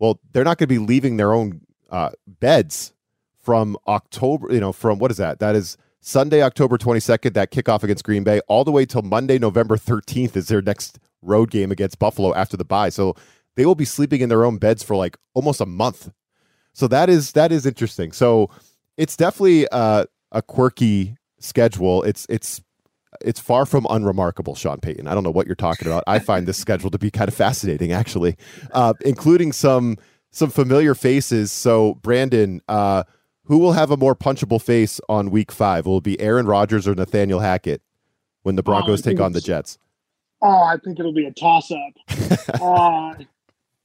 [0.00, 2.92] well, they're not going to be leaving their own uh, beds
[3.38, 5.38] from October, you know, from what is that?
[5.38, 9.38] That is Sunday, October 22nd, that kickoff against Green Bay, all the way till Monday,
[9.38, 12.88] November 13th is their next road game against Buffalo after the bye.
[12.88, 13.14] So
[13.56, 16.10] they will be sleeping in their own beds for like almost a month.
[16.72, 18.12] So that is that is interesting.
[18.12, 18.50] So
[18.96, 22.02] it's definitely uh, a quirky schedule.
[22.02, 22.62] It's it's
[23.20, 25.06] it's far from unremarkable, Sean Payton.
[25.06, 26.04] I don't know what you're talking about.
[26.06, 28.36] I find this schedule to be kind of fascinating, actually,
[28.72, 29.96] uh, including some
[30.30, 31.50] some familiar faces.
[31.50, 33.04] So, Brandon, uh,
[33.44, 35.86] who will have a more punchable face on Week Five?
[35.86, 37.82] Will it be Aaron Rodgers or Nathaniel Hackett
[38.42, 39.78] when the Broncos take on the Jets?
[40.42, 41.78] Oh, I think it'll be a toss up
[42.62, 43.14] uh,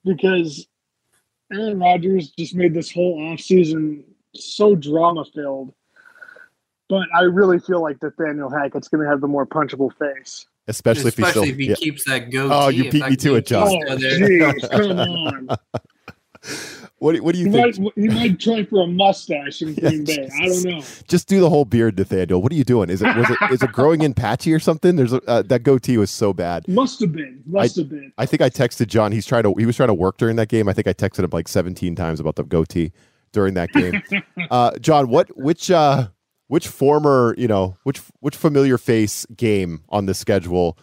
[0.06, 0.68] because
[1.52, 5.74] Aaron Rodgers just made this whole offseason so drama filled
[6.90, 10.46] but I really feel like Nathaniel Hackett's going to have the more punchable face.
[10.68, 11.76] Especially, Especially if he, still, if he yeah.
[11.76, 12.54] keeps that goatee.
[12.54, 13.68] Oh, you beat me to it, John.
[13.68, 15.48] Oh, jeez, come on.
[17.00, 17.80] What, what do you he think?
[17.80, 20.30] Might, he might try for a mustache in Green Bay.
[20.42, 20.84] I don't know.
[21.08, 22.42] Just do the whole beard, Nathaniel.
[22.42, 22.90] What are you doing?
[22.90, 24.96] Is it was it is it growing in patchy or something?
[24.96, 26.68] There's a, uh, that goatee was so bad.
[26.68, 27.44] Must have been.
[27.46, 28.14] Must have been.
[28.18, 29.12] I think I texted John.
[29.12, 30.70] He's trying to he was trying to work during that game.
[30.70, 32.94] I think I texted him like 17 times about the goatee
[33.34, 34.02] during that game.
[34.52, 36.08] uh, John, what which uh
[36.48, 40.78] which former, you know, which which familiar face game on the schedule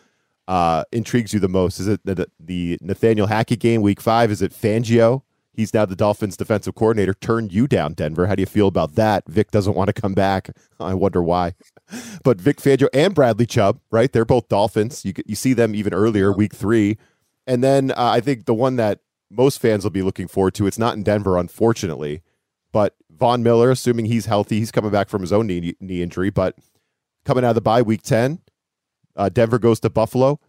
[0.46, 1.81] uh, intrigues you the most?
[1.81, 4.31] Is it the, the Nathaniel Hackett game, Week Five?
[4.31, 5.22] Is it Fangio
[5.55, 7.12] He's now the Dolphins defensive coordinator.
[7.12, 8.27] Turned you down, Denver.
[8.27, 9.25] How do you feel about that?
[9.29, 10.51] Vic doesn't want to come back.
[10.81, 11.55] I wonder why.
[12.25, 14.11] But Vic Fangio and Bradley Chubb, right?
[14.11, 15.05] They're both Dolphins.
[15.05, 16.97] You you see them even earlier, week three,
[17.47, 20.67] and then uh, I think the one that most fans will be looking forward to.
[20.67, 22.23] It's not in Denver, unfortunately,
[22.73, 26.31] but Von Miller, assuming he's healthy, he's coming back from his own knee knee injury,
[26.31, 26.57] but
[27.27, 28.38] coming out of the bye week ten,
[29.17, 30.41] uh, Denver goes to Buffalo,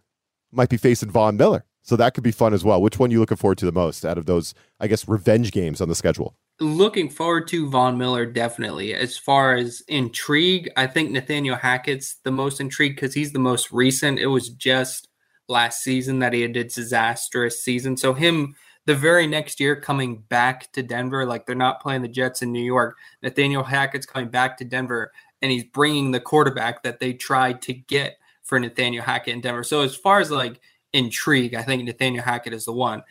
[0.50, 1.66] might be facing Von Miller.
[1.84, 2.80] So that could be fun as well.
[2.80, 5.82] Which one you looking forward to the most out of those, I guess, revenge games
[5.82, 6.34] on the schedule?
[6.58, 8.94] Looking forward to Von Miller, definitely.
[8.94, 13.70] As far as intrigue, I think Nathaniel Hackett's the most intrigued because he's the most
[13.70, 14.18] recent.
[14.18, 15.08] It was just
[15.46, 17.98] last season that he had a disastrous season.
[17.98, 18.54] So him
[18.86, 22.50] the very next year coming back to Denver, like they're not playing the Jets in
[22.50, 22.96] New York.
[23.22, 27.74] Nathaniel Hackett's coming back to Denver and he's bringing the quarterback that they tried to
[27.74, 29.64] get for Nathaniel Hackett in Denver.
[29.64, 30.60] So as far as like
[30.94, 31.54] intrigue.
[31.54, 33.02] I think Nathaniel Hackett is the one.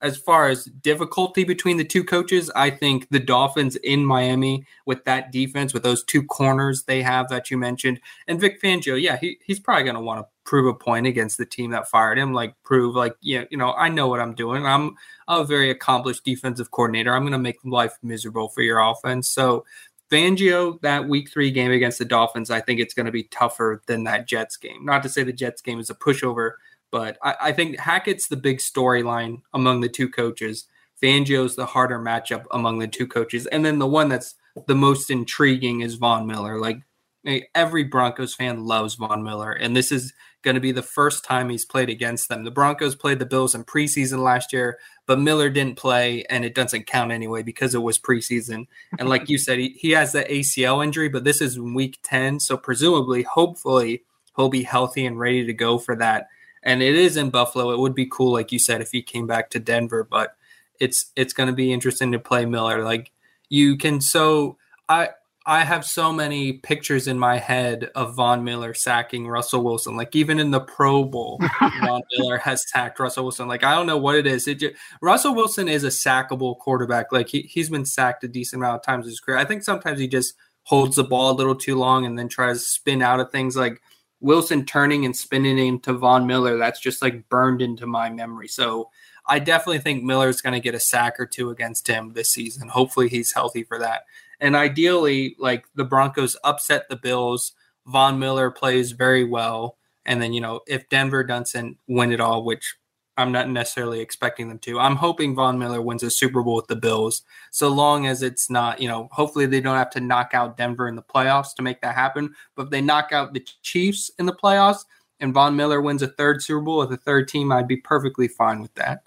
[0.00, 5.04] As far as difficulty between the two coaches, I think the Dolphins in Miami with
[5.04, 9.16] that defense, with those two corners they have that you mentioned, and Vic Fangio, yeah,
[9.16, 12.18] he, he's probably going to want to prove a point against the team that fired
[12.18, 14.66] him, like prove like yeah, you know, I know what I'm doing.
[14.66, 14.96] I'm
[15.28, 17.14] a very accomplished defensive coordinator.
[17.14, 19.28] I'm going to make life miserable for your offense.
[19.28, 19.64] So
[20.10, 23.82] Fangio, that week three game against the Dolphins, I think it's going to be tougher
[23.86, 24.84] than that Jets game.
[24.84, 26.52] Not to say the Jets game is a pushover,
[26.92, 30.66] but I, I think Hackett's the big storyline among the two coaches.
[31.02, 33.46] Fangio's the harder matchup among the two coaches.
[33.46, 34.36] And then the one that's
[34.68, 36.60] the most intriguing is Von Miller.
[36.60, 36.78] Like
[37.26, 39.50] eh, every Broncos fan loves Von Miller.
[39.50, 42.44] And this is going to be the first time he's played against them.
[42.44, 46.54] The Broncos played the Bills in preseason last year, but Miller didn't play, and it
[46.54, 48.66] doesn't count anyway because it was preseason.
[48.98, 52.40] And like you said, he, he has the ACL injury, but this is week 10.
[52.40, 54.02] So presumably, hopefully,
[54.36, 56.26] he'll be healthy and ready to go for that
[56.62, 57.70] and it is in Buffalo.
[57.72, 60.36] It would be cool, like you said, if he came back to Denver, but
[60.80, 62.84] it's it's going to be interesting to play Miller.
[62.84, 63.10] Like
[63.48, 64.56] you can so
[64.88, 65.10] I
[65.44, 69.96] I have so many pictures in my head of Von Miller sacking Russell Wilson.
[69.96, 73.48] Like even in the Pro Bowl, Von Miller has sacked Russell Wilson.
[73.48, 74.46] Like I don't know what it is.
[74.46, 77.10] It just, Russell Wilson is a sackable quarterback.
[77.12, 79.38] Like he he's been sacked a decent amount of times in his career.
[79.38, 82.60] I think sometimes he just holds the ball a little too long and then tries
[82.60, 83.56] to spin out of things.
[83.56, 83.82] Like
[84.22, 88.48] Wilson turning and spinning into Von Miller, that's just like burned into my memory.
[88.48, 88.88] So
[89.26, 92.68] I definitely think Miller's going to get a sack or two against him this season.
[92.68, 94.02] Hopefully he's healthy for that.
[94.40, 97.52] And ideally, like the Broncos upset the Bills,
[97.86, 99.76] Von Miller plays very well.
[100.06, 102.76] And then, you know, if Denver doesn't win it all, which
[103.22, 104.78] I'm not necessarily expecting them to.
[104.78, 108.50] I'm hoping Von Miller wins a Super Bowl with the Bills, so long as it's
[108.50, 111.62] not, you know, hopefully they don't have to knock out Denver in the playoffs to
[111.62, 112.34] make that happen.
[112.56, 114.84] But if they knock out the Chiefs in the playoffs
[115.20, 118.28] and Von Miller wins a third Super Bowl with a third team, I'd be perfectly
[118.28, 119.04] fine with that.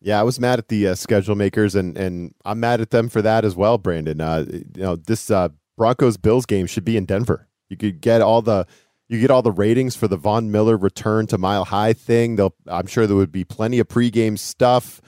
[0.00, 3.08] Yeah, I was mad at the uh, schedule makers, and and I'm mad at them
[3.08, 4.20] for that as well, Brandon.
[4.20, 7.48] Uh, you know, this uh, Broncos Bills game should be in Denver.
[7.68, 8.66] You could get all the
[9.08, 12.36] you get all the ratings for the Von Miller return to Mile High thing.
[12.36, 15.00] They'll, I'm sure there would be plenty of pregame stuff.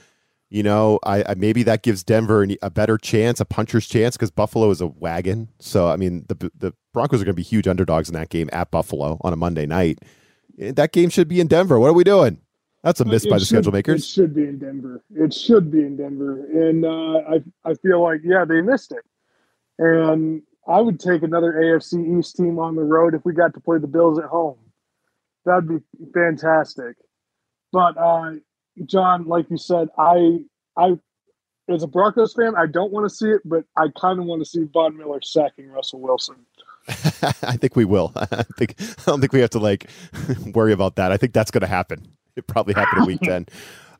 [0.49, 4.31] You know, I, I maybe that gives Denver a better chance, a puncher's chance, because
[4.31, 5.47] Buffalo is a wagon.
[5.59, 8.49] So I mean, the the Broncos are going to be huge underdogs in that game
[8.51, 9.99] at Buffalo on a Monday night.
[10.59, 11.79] Eh, that game should be in Denver.
[11.79, 12.41] What are we doing?
[12.83, 14.03] That's a miss it by the should, schedule makers.
[14.03, 15.03] It should be in Denver.
[15.15, 19.05] It should be in Denver, and uh, I I feel like yeah they missed it,
[19.77, 23.59] and I would take another AFC East team on the road if we got to
[23.59, 24.57] play the Bills at home.
[25.45, 25.79] That'd be
[26.13, 26.97] fantastic.
[27.71, 28.33] But uh,
[28.85, 30.41] John, like you said, I
[30.77, 30.99] I
[31.69, 34.41] as a Broncos fan, I don't want to see it, but I kind of want
[34.41, 36.35] to see Von Miller sacking Russell Wilson.
[36.87, 38.11] I think we will.
[38.15, 39.89] I think I don't think we have to like
[40.53, 41.11] worry about that.
[41.11, 42.07] I think that's going to happen.
[42.35, 43.45] It probably happened in week ten.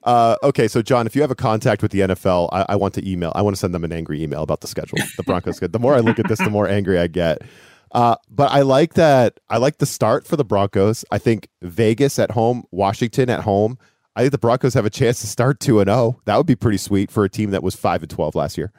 [0.04, 2.96] Uh, okay, so John, if you have a contact with the NFL, I, I, want
[2.96, 3.32] to email.
[3.36, 4.98] I want to send them an angry email about the schedule.
[5.16, 5.60] The Broncos.
[5.60, 7.44] the more I look at this, the more angry I get.
[7.92, 9.40] Uh, but I like that.
[9.50, 11.06] I like the start for the Broncos.
[11.12, 13.78] I think Vegas at home, Washington at home.
[14.16, 15.98] I think the Broncos have a chance to start two and zero.
[15.98, 16.22] Oh.
[16.26, 18.72] That would be pretty sweet for a team that was five and twelve last year.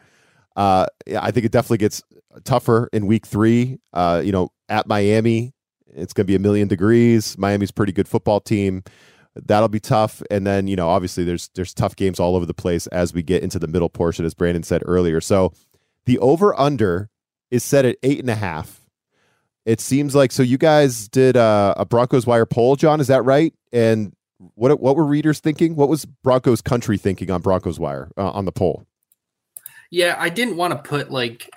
[0.57, 0.87] Uh,
[1.19, 2.03] I think it definitely gets
[2.45, 3.79] tougher in week three.
[3.93, 5.55] Uh, you know, at Miami,
[5.95, 7.37] it's going to be a million degrees.
[7.39, 8.83] Miami's pretty good football team
[9.35, 10.23] that'll be tough.
[10.31, 13.23] And then you know, obviously, there's there's tough games all over the place as we
[13.23, 15.21] get into the middle portion, as Brandon said earlier.
[15.21, 15.53] So
[16.07, 17.09] the over under
[17.51, 18.81] is set at eight and a half.
[19.65, 20.43] It seems like so.
[20.43, 23.01] You guys did a, a Broncos wire poll, John.
[23.01, 23.55] Is that right?
[23.73, 24.13] And
[24.55, 25.77] what what were readers thinking?
[25.77, 28.85] What was Broncos country thinking on Broncos wire uh, on the poll?
[29.91, 31.51] Yeah, I didn't want to put like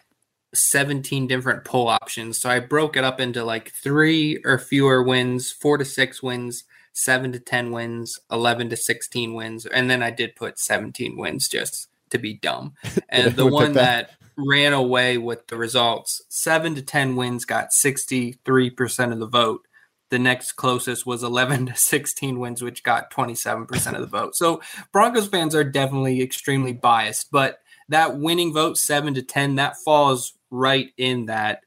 [0.54, 2.38] 17 different poll options.
[2.38, 6.64] So I broke it up into like three or fewer wins, four to six wins,
[6.96, 9.66] seven to 10 wins, 11 to 16 wins.
[9.66, 12.74] And then I did put 17 wins just to be dumb.
[13.10, 19.12] And the one that ran away with the results, seven to 10 wins got 63%
[19.12, 19.68] of the vote.
[20.10, 24.36] The next closest was 11 to 16 wins, which got 27% of the vote.
[24.36, 29.78] So Broncos fans are definitely extremely biased, but that winning vote, seven to 10, that
[29.78, 31.62] falls right in that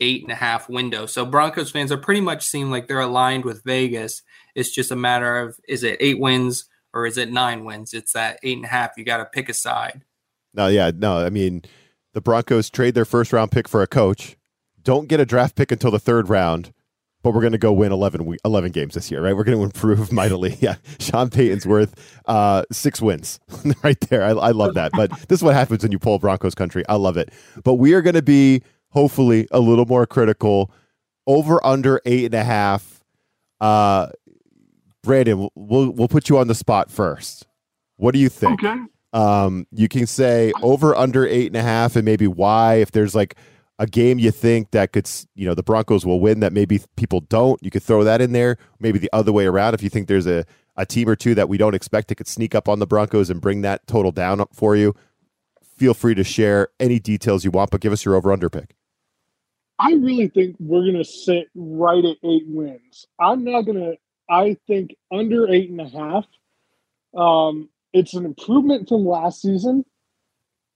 [0.00, 1.06] eight and a half window.
[1.06, 4.22] So Broncos fans are pretty much seem like they're aligned with Vegas.
[4.54, 7.94] It's just a matter of is it eight wins or is it nine wins?
[7.94, 8.92] It's that eight and a half.
[8.96, 10.02] You got to pick a side.
[10.54, 11.18] No, yeah, no.
[11.18, 11.62] I mean,
[12.14, 14.36] the Broncos trade their first round pick for a coach,
[14.82, 16.72] don't get a draft pick until the third round,
[17.22, 19.36] but we're going to go win 11, 11 games this year, right?
[19.36, 20.56] We're going to improve mightily.
[20.60, 20.76] Yeah.
[20.98, 23.38] Sean Payton's worth uh, six wins
[23.82, 24.24] right there.
[24.24, 24.92] I, I love that.
[24.92, 26.84] But this is what happens when you pull Broncos country.
[26.88, 27.32] I love it.
[27.62, 30.70] But we are going to be hopefully a little more critical
[31.26, 33.04] over under eight and a half.
[33.60, 34.08] Uh,
[35.02, 37.46] Brandon, we'll, we'll put you on the spot first.
[37.96, 38.64] What do you think?
[38.64, 38.80] Okay.
[39.12, 42.74] Um, you can say over under eight and a half and maybe why.
[42.76, 43.36] If there's like
[43.78, 47.20] a game you think that could, you know, the Broncos will win that maybe people
[47.20, 48.58] don't, you could throw that in there.
[48.80, 49.74] Maybe the other way around.
[49.74, 50.44] If you think there's a,
[50.76, 53.30] a team or two that we don't expect that could sneak up on the Broncos
[53.30, 54.94] and bring that total down for you,
[55.62, 58.74] feel free to share any details you want, but give us your over under pick.
[59.78, 63.06] I really think we're going to sit right at eight wins.
[63.20, 63.96] I'm not going to,
[64.28, 66.26] I think under eight and a half.
[67.16, 69.84] Um, it's an improvement from last season,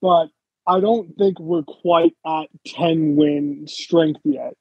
[0.00, 0.28] but
[0.66, 4.54] I don't think we're quite at 10 win strength yet.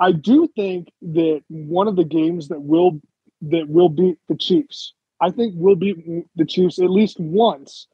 [0.00, 3.00] I do think that one of the games that will
[3.42, 4.94] that will beat the Chiefs.
[5.20, 7.86] I think we'll beat the Chiefs at least once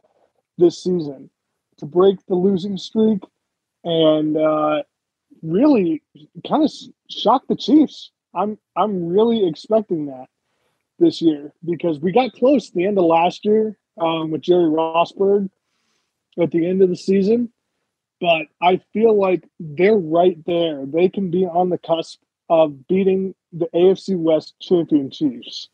[0.58, 1.30] this season
[1.78, 3.22] to break the losing streak
[3.84, 4.82] and uh,
[5.42, 6.02] really
[6.48, 6.70] kind of
[7.10, 8.10] shock the Chiefs.
[8.34, 10.26] I'm I'm really expecting that
[10.98, 14.64] this year because we got close at the end of last year um, with Jerry
[14.64, 15.50] Rosburg
[16.40, 17.52] at the end of the season,
[18.20, 20.86] but I feel like they're right there.
[20.86, 25.68] They can be on the cusp of beating the AFC West champion Chiefs.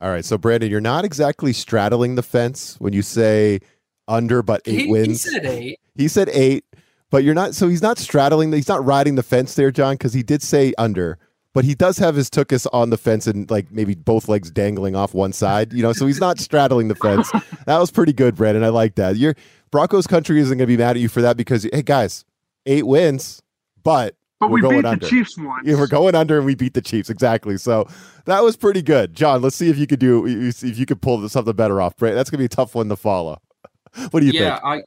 [0.00, 3.60] All right, so Brandon, you're not exactly straddling the fence when you say
[4.08, 5.24] under, but eight he, wins.
[5.24, 5.80] He said eight.
[5.94, 6.64] He said eight,
[7.10, 7.54] but you're not.
[7.54, 8.52] So he's not straddling.
[8.52, 11.18] He's not riding the fence there, Jon, because he did say under
[11.52, 14.94] but he does have his tuchus on the fence and like maybe both legs dangling
[14.94, 17.30] off one side, you know, so he's not straddling the fence.
[17.66, 18.64] That was pretty good, Brandon.
[18.64, 19.16] I like that.
[19.16, 19.36] Your
[19.70, 22.24] Broncos country isn't going to be mad at you for that because hey guys,
[22.66, 23.42] eight wins,
[23.84, 25.06] but but we're we going beat under.
[25.06, 25.66] the Chiefs once.
[25.66, 27.58] Yeah, we're going under and we beat the Chiefs exactly.
[27.58, 27.86] So
[28.24, 29.40] that was pretty good, Jon.
[29.42, 31.96] Let's see if you could do if you could pull something better off.
[31.96, 33.40] Brandon, that's going to be a tough one to follow.
[34.10, 34.42] What do you think?
[34.42, 34.64] yeah, think?
[34.64, 34.82] I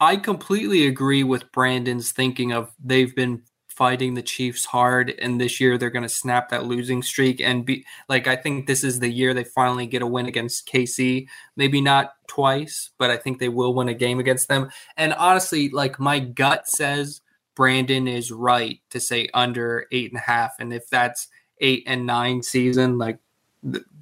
[0.00, 5.60] I completely agree with Brandon's thinking of they've been fighting the Chiefs hard, and this
[5.60, 8.26] year they're going to snap that losing streak and be like.
[8.26, 11.26] I think this is the year they finally get a win against KC.
[11.56, 14.70] Maybe not twice, but I think they will win a game against them.
[14.96, 17.20] And honestly, like my gut says,
[17.54, 21.28] Brandon is right to say under eight and a half, and if that's
[21.60, 23.18] eight and nine season, like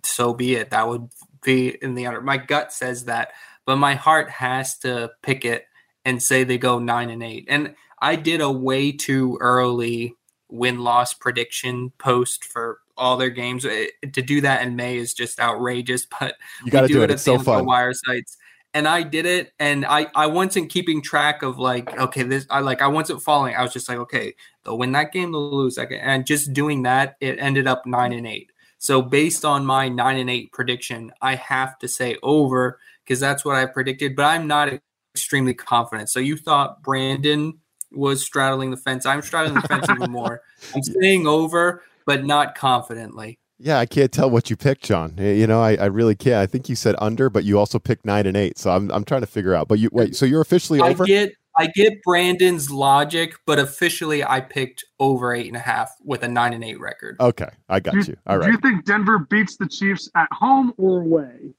[0.03, 0.71] so be it.
[0.71, 1.09] That would
[1.43, 2.21] be in the under.
[2.21, 3.31] My gut says that,
[3.65, 5.67] but my heart has to pick it
[6.05, 7.47] and say they go nine and eight.
[7.49, 10.15] And I did a way too early
[10.49, 13.65] win loss prediction post for all their games.
[13.65, 17.03] It, to do that in May is just outrageous, but you got to do, do
[17.03, 17.11] it.
[17.11, 17.67] It's so fun.
[17.67, 18.37] Wire sites.
[18.73, 22.59] And I did it, and I I wasn't keeping track of like okay this I
[22.59, 23.55] like I wasn't following.
[23.55, 26.01] I was just like okay they'll win that game they'll lose that game.
[26.03, 28.51] and just doing that it ended up nine and eight.
[28.79, 33.45] So based on my nine and eight prediction, I have to say over because that's
[33.45, 34.17] what I predicted.
[34.17, 34.71] But I'm not
[35.15, 36.11] extremely confident.
[36.11, 37.59] So you thought Brandon
[37.93, 39.07] was straddling the fence.
[39.07, 40.43] I'm straddling the fence even more.
[40.75, 43.39] I'm staying over, but not confidently.
[43.59, 45.15] Yeah, I can't tell what you picked, Jon.
[45.17, 46.37] You know, I, I really can't.
[46.37, 48.59] I think you said under, but you also picked nine and eight.
[48.59, 49.69] So I'm I'm trying to figure out.
[49.69, 51.05] But you wait, so you're officially I over?
[51.05, 55.93] I get I get Brandon's logic, but officially I picked over eight and a half
[56.03, 57.17] with a nine and eight record.
[57.21, 58.17] Okay, I got do, you.
[58.27, 58.47] All right.
[58.47, 61.55] Do you think Denver beats the Chiefs at home or away?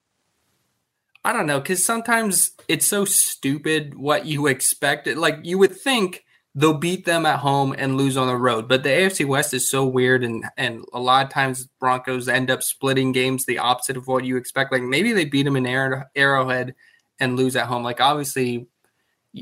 [1.25, 5.08] I don't know, because sometimes it's so stupid what you expect.
[5.08, 6.23] Like you would think
[6.54, 9.67] they'll beat them at home and lose on the road, but the AFC West is
[9.67, 13.97] so weird, and and a lot of times Broncos end up splitting games the opposite
[13.97, 14.71] of what you expect.
[14.71, 16.75] Like maybe they beat them in Arrowhead
[17.19, 17.81] and lose at home.
[17.81, 18.67] Like obviously,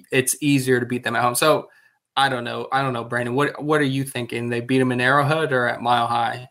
[0.09, 1.35] it's easier to beat them at home.
[1.35, 1.67] So
[2.15, 2.69] I don't know.
[2.71, 3.35] I don't know, Brandon.
[3.35, 4.47] What what are you thinking?
[4.47, 6.47] They beat them in Arrowhead or at Mile High?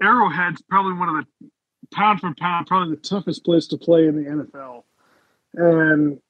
[0.00, 1.50] Arrowhead's probably one of the
[1.94, 4.82] pound for pound, probably the toughest place to play in the NFL.
[5.54, 6.20] And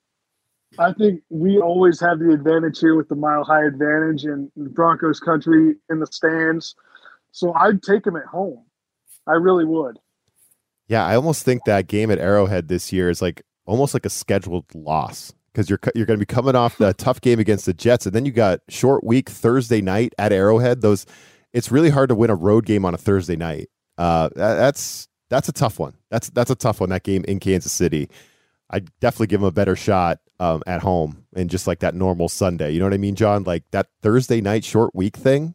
[0.79, 5.21] I think we always have the advantage here with the mile high advantage in Broncos
[5.21, 6.75] country in the stands.
[7.33, 8.65] So I'd take them at home.
[9.27, 9.99] I really would.
[10.89, 14.11] Yeah, I almost think that game at Arrowhead this year is like almost like a
[14.11, 17.73] scheduled loss because you're you're going to be coming off the tough game against the
[17.73, 20.83] Jets, and then you got short week Thursday night at Arrowhead.
[20.83, 21.07] Those
[21.53, 23.71] it's really hard to win a road game on a Thursday night.
[23.97, 25.95] Uh, that, that's that's a tough one.
[26.11, 26.91] That's that's a tough one.
[26.91, 28.09] That game in Kansas City,
[28.71, 32.29] I definitely give them a better shot um, at home and just like that normal
[32.29, 32.71] Sunday.
[32.71, 33.45] You know what I mean, Jon?
[33.45, 35.55] Like that Thursday night short week thing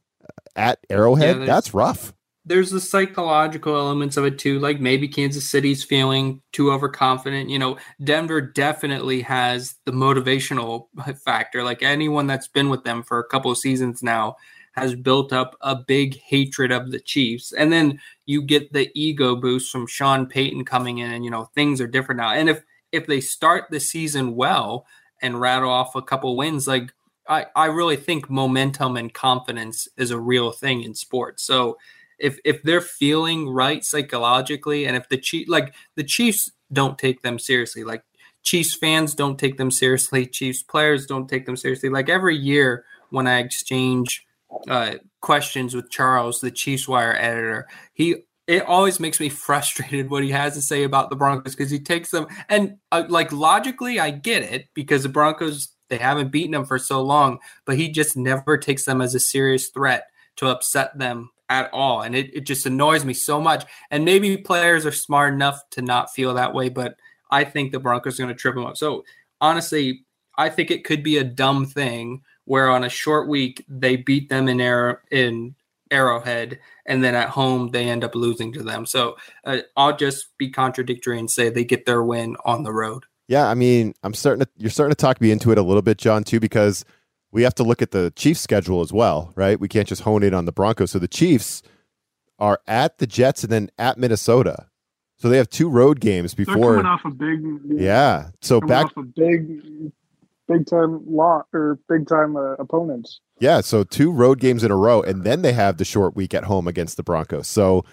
[0.55, 1.39] at Arrowhead.
[1.39, 2.13] Yeah, that's rough
[2.49, 4.59] there's the psychological elements of it too.
[4.59, 7.49] Like maybe Kansas City's feeling too overconfident.
[7.49, 10.87] You know, Denver definitely has the motivational
[11.23, 11.63] factor.
[11.63, 14.35] Like anyone that's been with them for a couple of seasons now
[14.81, 17.51] has built up a big hatred of the Chiefs.
[17.51, 21.45] And then you get the ego boost from Sean Payton coming in and you know,
[21.55, 22.31] things are different now.
[22.31, 24.85] And if if they start the season well
[25.21, 26.91] and rattle off a couple wins, like
[27.27, 31.43] I, I really think momentum and confidence is a real thing in sports.
[31.43, 31.77] So
[32.17, 37.21] if if they're feeling right psychologically, and if the chief like the Chiefs don't take
[37.21, 38.03] them seriously, like
[38.43, 41.89] Chiefs fans don't take them seriously, Chiefs players don't take them seriously.
[41.89, 44.25] Like every year when I exchange
[44.67, 50.23] uh, questions with Charles, the Chiefs Wire editor, he it always makes me frustrated what
[50.23, 53.99] he has to say about the Broncos because he takes them and uh, like logically
[53.99, 57.89] I get it because the Broncos they haven't beaten them for so long, but he
[57.89, 60.05] just never takes them as a serious threat
[60.37, 62.01] to upset them at all.
[62.01, 63.65] And it, it just annoys me so much.
[63.91, 66.95] And maybe players are smart enough to not feel that way, but
[67.31, 68.77] I think the Broncos are going to trip them up.
[68.77, 69.03] So
[69.41, 70.05] honestly,
[70.37, 74.27] I think it could be a dumb thing where on a short week they beat
[74.27, 75.53] them in air in
[75.91, 78.87] Arrowhead, and then at home they end up losing to them.
[78.87, 83.05] So uh, I'll just be contradictory and say they get their win on the road.
[83.27, 85.83] Yeah, I mean, I'm starting to you're starting to talk me into it a little
[85.83, 86.85] bit, Jon, too, because
[87.31, 89.59] we have to look at the Chiefs schedule as well, right?
[89.59, 90.89] We can't just hone in on the Broncos.
[90.89, 91.61] So the Chiefs
[92.39, 94.65] are at the Jets and then at Minnesota.
[95.17, 96.55] So they have two road games before.
[96.55, 97.79] They're coming off a big.
[97.79, 97.83] Yeah.
[97.83, 98.29] yeah.
[98.41, 99.91] So back off a big,
[100.49, 103.21] big time lot or big time uh, opponents.
[103.39, 103.61] Yeah.
[103.61, 106.45] So two road games in a row, and then they have the short week at
[106.45, 107.47] home against the Broncos.
[107.47, 107.85] So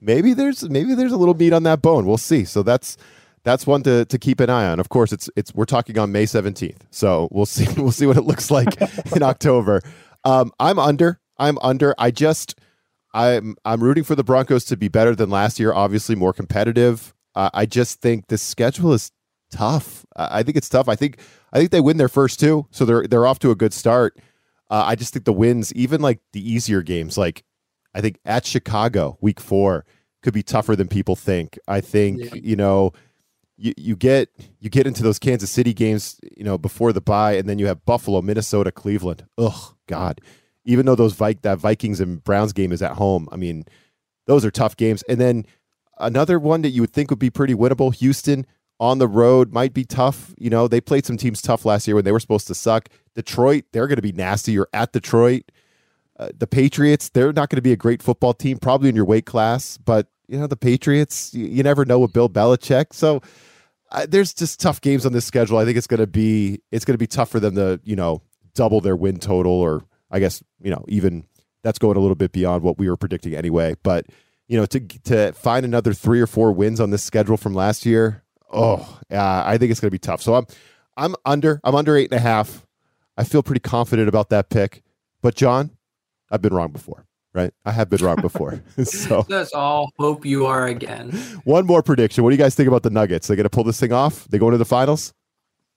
[0.00, 2.06] maybe there's maybe there's a little meat on that bone.
[2.06, 2.44] We'll see.
[2.44, 2.96] So that's
[3.44, 4.80] that's one to, to keep an eye on.
[4.80, 8.16] Of course, it's it's we're talking on May seventeenth, so we'll see we'll see what
[8.16, 8.80] it looks like
[9.14, 9.82] in October.
[10.24, 11.20] Um, I'm under.
[11.38, 11.94] I'm under.
[11.98, 12.58] I just
[13.14, 15.72] I'm I'm rooting for the Broncos to be better than last year.
[15.72, 17.14] Obviously, more competitive.
[17.34, 19.12] Uh, I just think the schedule is
[19.50, 20.04] tough.
[20.16, 20.88] I think it's tough.
[20.88, 21.18] I think
[21.52, 24.18] I think they win their first two, so they're they're off to a good start.
[24.70, 27.44] Uh, I just think the wins, even like the easier games, like
[27.94, 29.86] I think at Chicago, week four,
[30.22, 31.58] could be tougher than people think.
[31.66, 32.30] I think yeah.
[32.34, 32.92] you know
[33.58, 34.30] you, you get
[34.60, 37.66] you get into those Kansas City games, you know, before the bye, and then you
[37.66, 39.26] have Buffalo, Minnesota, Cleveland.
[39.36, 40.20] Ugh, God.
[40.64, 43.64] Even though those that Vikings and Browns game is at home, I mean,
[44.26, 45.02] those are tough games.
[45.08, 45.46] And then
[45.98, 48.46] another one that you would think would be pretty winnable, Houston
[48.80, 50.34] on the road might be tough.
[50.38, 52.88] You know, they played some teams tough last year when they were supposed to suck.
[53.14, 54.52] Detroit, they're going to be nasty.
[54.52, 55.50] You're at Detroit.
[56.18, 59.04] Uh, the Patriots, they're not going to be a great football team, probably in your
[59.04, 61.32] weight class, but you know the Patriots.
[61.32, 63.22] You, you never know with Bill Belichick, so
[63.90, 65.58] uh, there's just tough games on this schedule.
[65.58, 67.96] I think it's going to be it's going to be tough for them to you
[67.96, 68.22] know
[68.54, 71.24] double their win total, or I guess you know even
[71.62, 73.76] that's going a little bit beyond what we were predicting anyway.
[73.82, 74.06] But
[74.48, 77.86] you know to to find another three or four wins on this schedule from last
[77.86, 80.22] year, oh, uh, I think it's going to be tough.
[80.22, 80.46] So I'm
[80.96, 82.66] I'm under I'm under eight and a half.
[83.16, 84.82] I feel pretty confident about that pick.
[85.22, 85.70] But Jon,
[86.30, 87.52] I've been wrong before right?
[87.64, 88.62] I have been wrong before.
[88.84, 91.10] so let's all hope you are again.
[91.44, 92.24] One more prediction.
[92.24, 93.28] What do you guys think about the Nuggets?
[93.28, 94.26] They going to pull this thing off?
[94.28, 95.12] They go into the finals?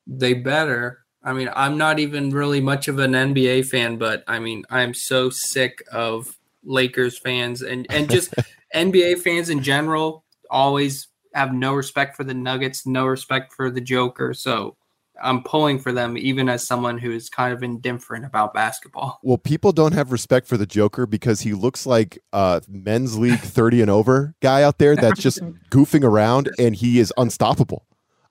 [0.07, 0.99] They better.
[1.24, 4.93] I mean, I'm not even really much of an NBA fan, but I mean, I'm
[4.93, 8.34] so sick of Lakers fans and and just
[8.76, 13.82] NBA fans in general always have no respect for the Nuggets, no respect for the
[13.82, 14.34] Joker.
[14.34, 14.75] So
[15.21, 19.19] I'm pulling for them even as someone who is kind of indifferent about basketball.
[19.23, 23.39] Well, people don't have respect for the Joker because he looks like a men's league
[23.41, 25.39] 30 and over guy out there that's just
[25.71, 27.86] goofing around and he is unstoppable.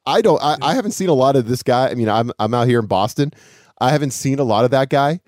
[0.06, 1.90] I don't I, I haven't seen a lot of this guy.
[1.90, 3.32] I mean, I'm I'm out here in Boston.
[3.80, 5.20] I haven't seen a lot of that guy.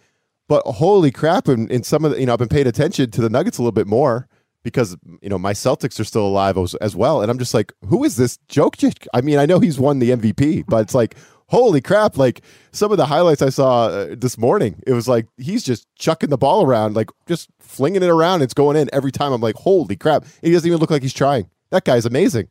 [0.49, 3.11] But holy crap, and in, in some of the, you know, I've been paying attention
[3.13, 4.29] to the Nuggets a little bit more
[4.63, 7.73] because you know my Celtics are still alive as, as well, and I'm just like,
[7.89, 8.77] who is this joke?
[9.13, 11.17] I mean, I know he's won the MVP, but it's like,
[11.53, 12.17] holy crap.
[12.17, 12.43] Like
[12.73, 16.31] some of the highlights i saw uh, this morning it was like he's just chucking
[16.31, 18.43] the ball around like just flinging it around.
[18.43, 19.33] It's going in every time.
[19.33, 20.23] I'm like holy crap.
[20.23, 21.49] And he doesn't even look like he's trying.
[21.71, 22.49] That guy's amazing.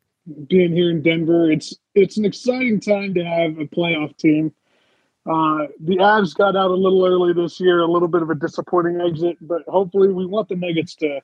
[0.47, 4.53] Being here in denver it's it's an exciting time to have a playoff team.
[5.25, 8.35] Uh, the Avs got out a little early this year, a little bit of a
[8.35, 11.21] disappointing exit, but hopefully we want the Nuggets to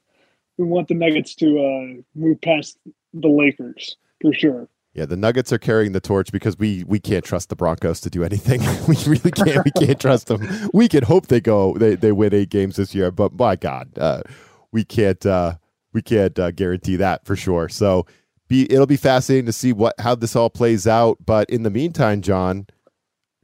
[0.57, 2.77] we want the Nuggets to uh, move past
[3.13, 4.67] the Lakers for sure.
[4.93, 8.09] Yeah, the Nuggets are carrying the torch because we we can't trust the Broncos to
[8.09, 8.61] do anything.
[8.87, 9.63] we really can't.
[9.63, 10.47] We can't trust them.
[10.73, 13.95] We can hope they go they, they win eight games this year, but my God,
[13.99, 14.23] uh,
[14.71, 15.57] we can't uh,
[15.93, 17.69] we can't uh, guarantee that for sure.
[17.69, 18.07] So
[18.47, 21.17] be it'll be fascinating to see what how this all plays out.
[21.23, 22.65] But in the meantime, Jon,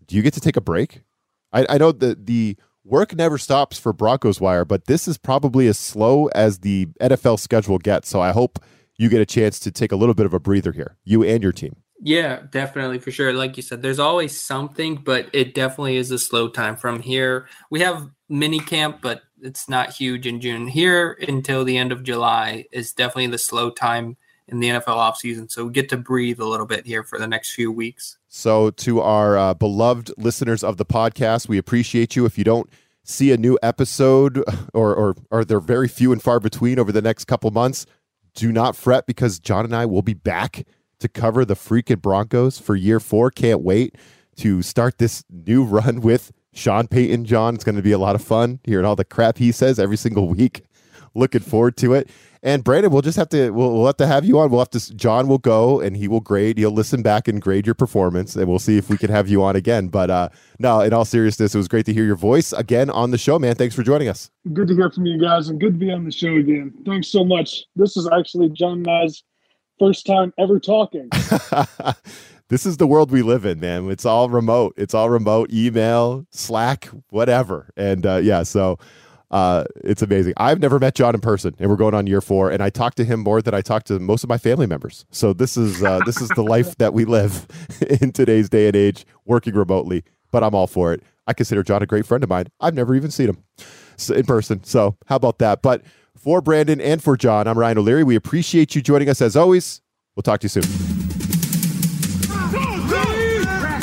[0.07, 1.03] do you get to take a break?
[1.51, 5.67] I, I know that the work never stops for Broncos Wire, but this is probably
[5.67, 8.09] as slow as the NFL schedule gets.
[8.09, 8.59] So I hope
[8.97, 11.41] you get a chance to take a little bit of a breather here, you and
[11.41, 11.75] your team.
[12.05, 13.31] Yeah, definitely for sure.
[13.31, 17.47] Like you said, there's always something, but it definitely is a slow time from here.
[17.69, 20.67] We have mini camp, but it's not huge in June.
[20.67, 24.17] Here until the end of July is definitely the slow time
[24.47, 25.49] in the NFL offseason.
[25.49, 28.17] So we get to breathe a little bit here for the next few weeks.
[28.27, 32.25] So, to our uh, beloved listeners of the podcast, we appreciate you.
[32.25, 32.69] If you don't
[33.03, 37.01] see a new episode or, or, or they're very few and far between over the
[37.01, 37.85] next couple months,
[38.33, 40.65] do not fret because Jon and I will be back
[40.99, 43.29] to cover the freaking Broncos for year four.
[43.29, 43.95] Can't wait
[44.37, 47.25] to start this new run with Sean Payton.
[47.25, 49.79] Jon, it's going to be a lot of fun hearing all the crap he says
[49.79, 50.63] every single week.
[51.13, 52.09] Looking forward to it.
[52.45, 54.51] And Brandon, we'll just have to we'll, we'll have to have you on.
[54.51, 56.57] We'll have to Jon will go and he will grade.
[56.57, 59.41] He'll listen back and grade your performance, and we'll see if we can have you
[59.41, 59.87] on again.
[59.87, 60.29] But uh,
[60.59, 63.39] no, in all seriousness, it was great to hear your voice again on the show,
[63.39, 63.55] man.
[63.55, 64.29] Thanks for joining us.
[64.51, 66.73] Good to hear from you guys, and good to be on the show again.
[66.85, 67.63] Thanks so much.
[67.77, 69.23] This is actually Jon and I's
[69.79, 71.07] first time ever talking.
[72.49, 73.89] this is the world we live in, man.
[73.89, 74.73] It's all remote.
[74.75, 77.71] It's all remote, email, Slack, whatever.
[77.77, 78.79] And uh, yeah, so
[79.33, 80.33] uh, it's amazing.
[80.37, 82.51] I've never met Jon in person, and we're going on year four.
[82.51, 85.07] And I talk to him more than I talk to most of my family members.
[85.09, 87.47] So this is uh, this is the life that we live
[88.01, 90.03] in today's day and age, working remotely.
[90.31, 91.01] But I'm all for it.
[91.25, 92.45] I consider Jon a great friend of mine.
[92.59, 93.43] I've never even seen him
[94.15, 94.63] in person.
[94.63, 95.63] So how about that?
[95.63, 95.81] But
[96.15, 98.03] for Brandon and for Jon, I'm Ryan O'Leary.
[98.03, 99.81] We appreciate you joining us as always.
[100.15, 101.02] We'll talk to you soon.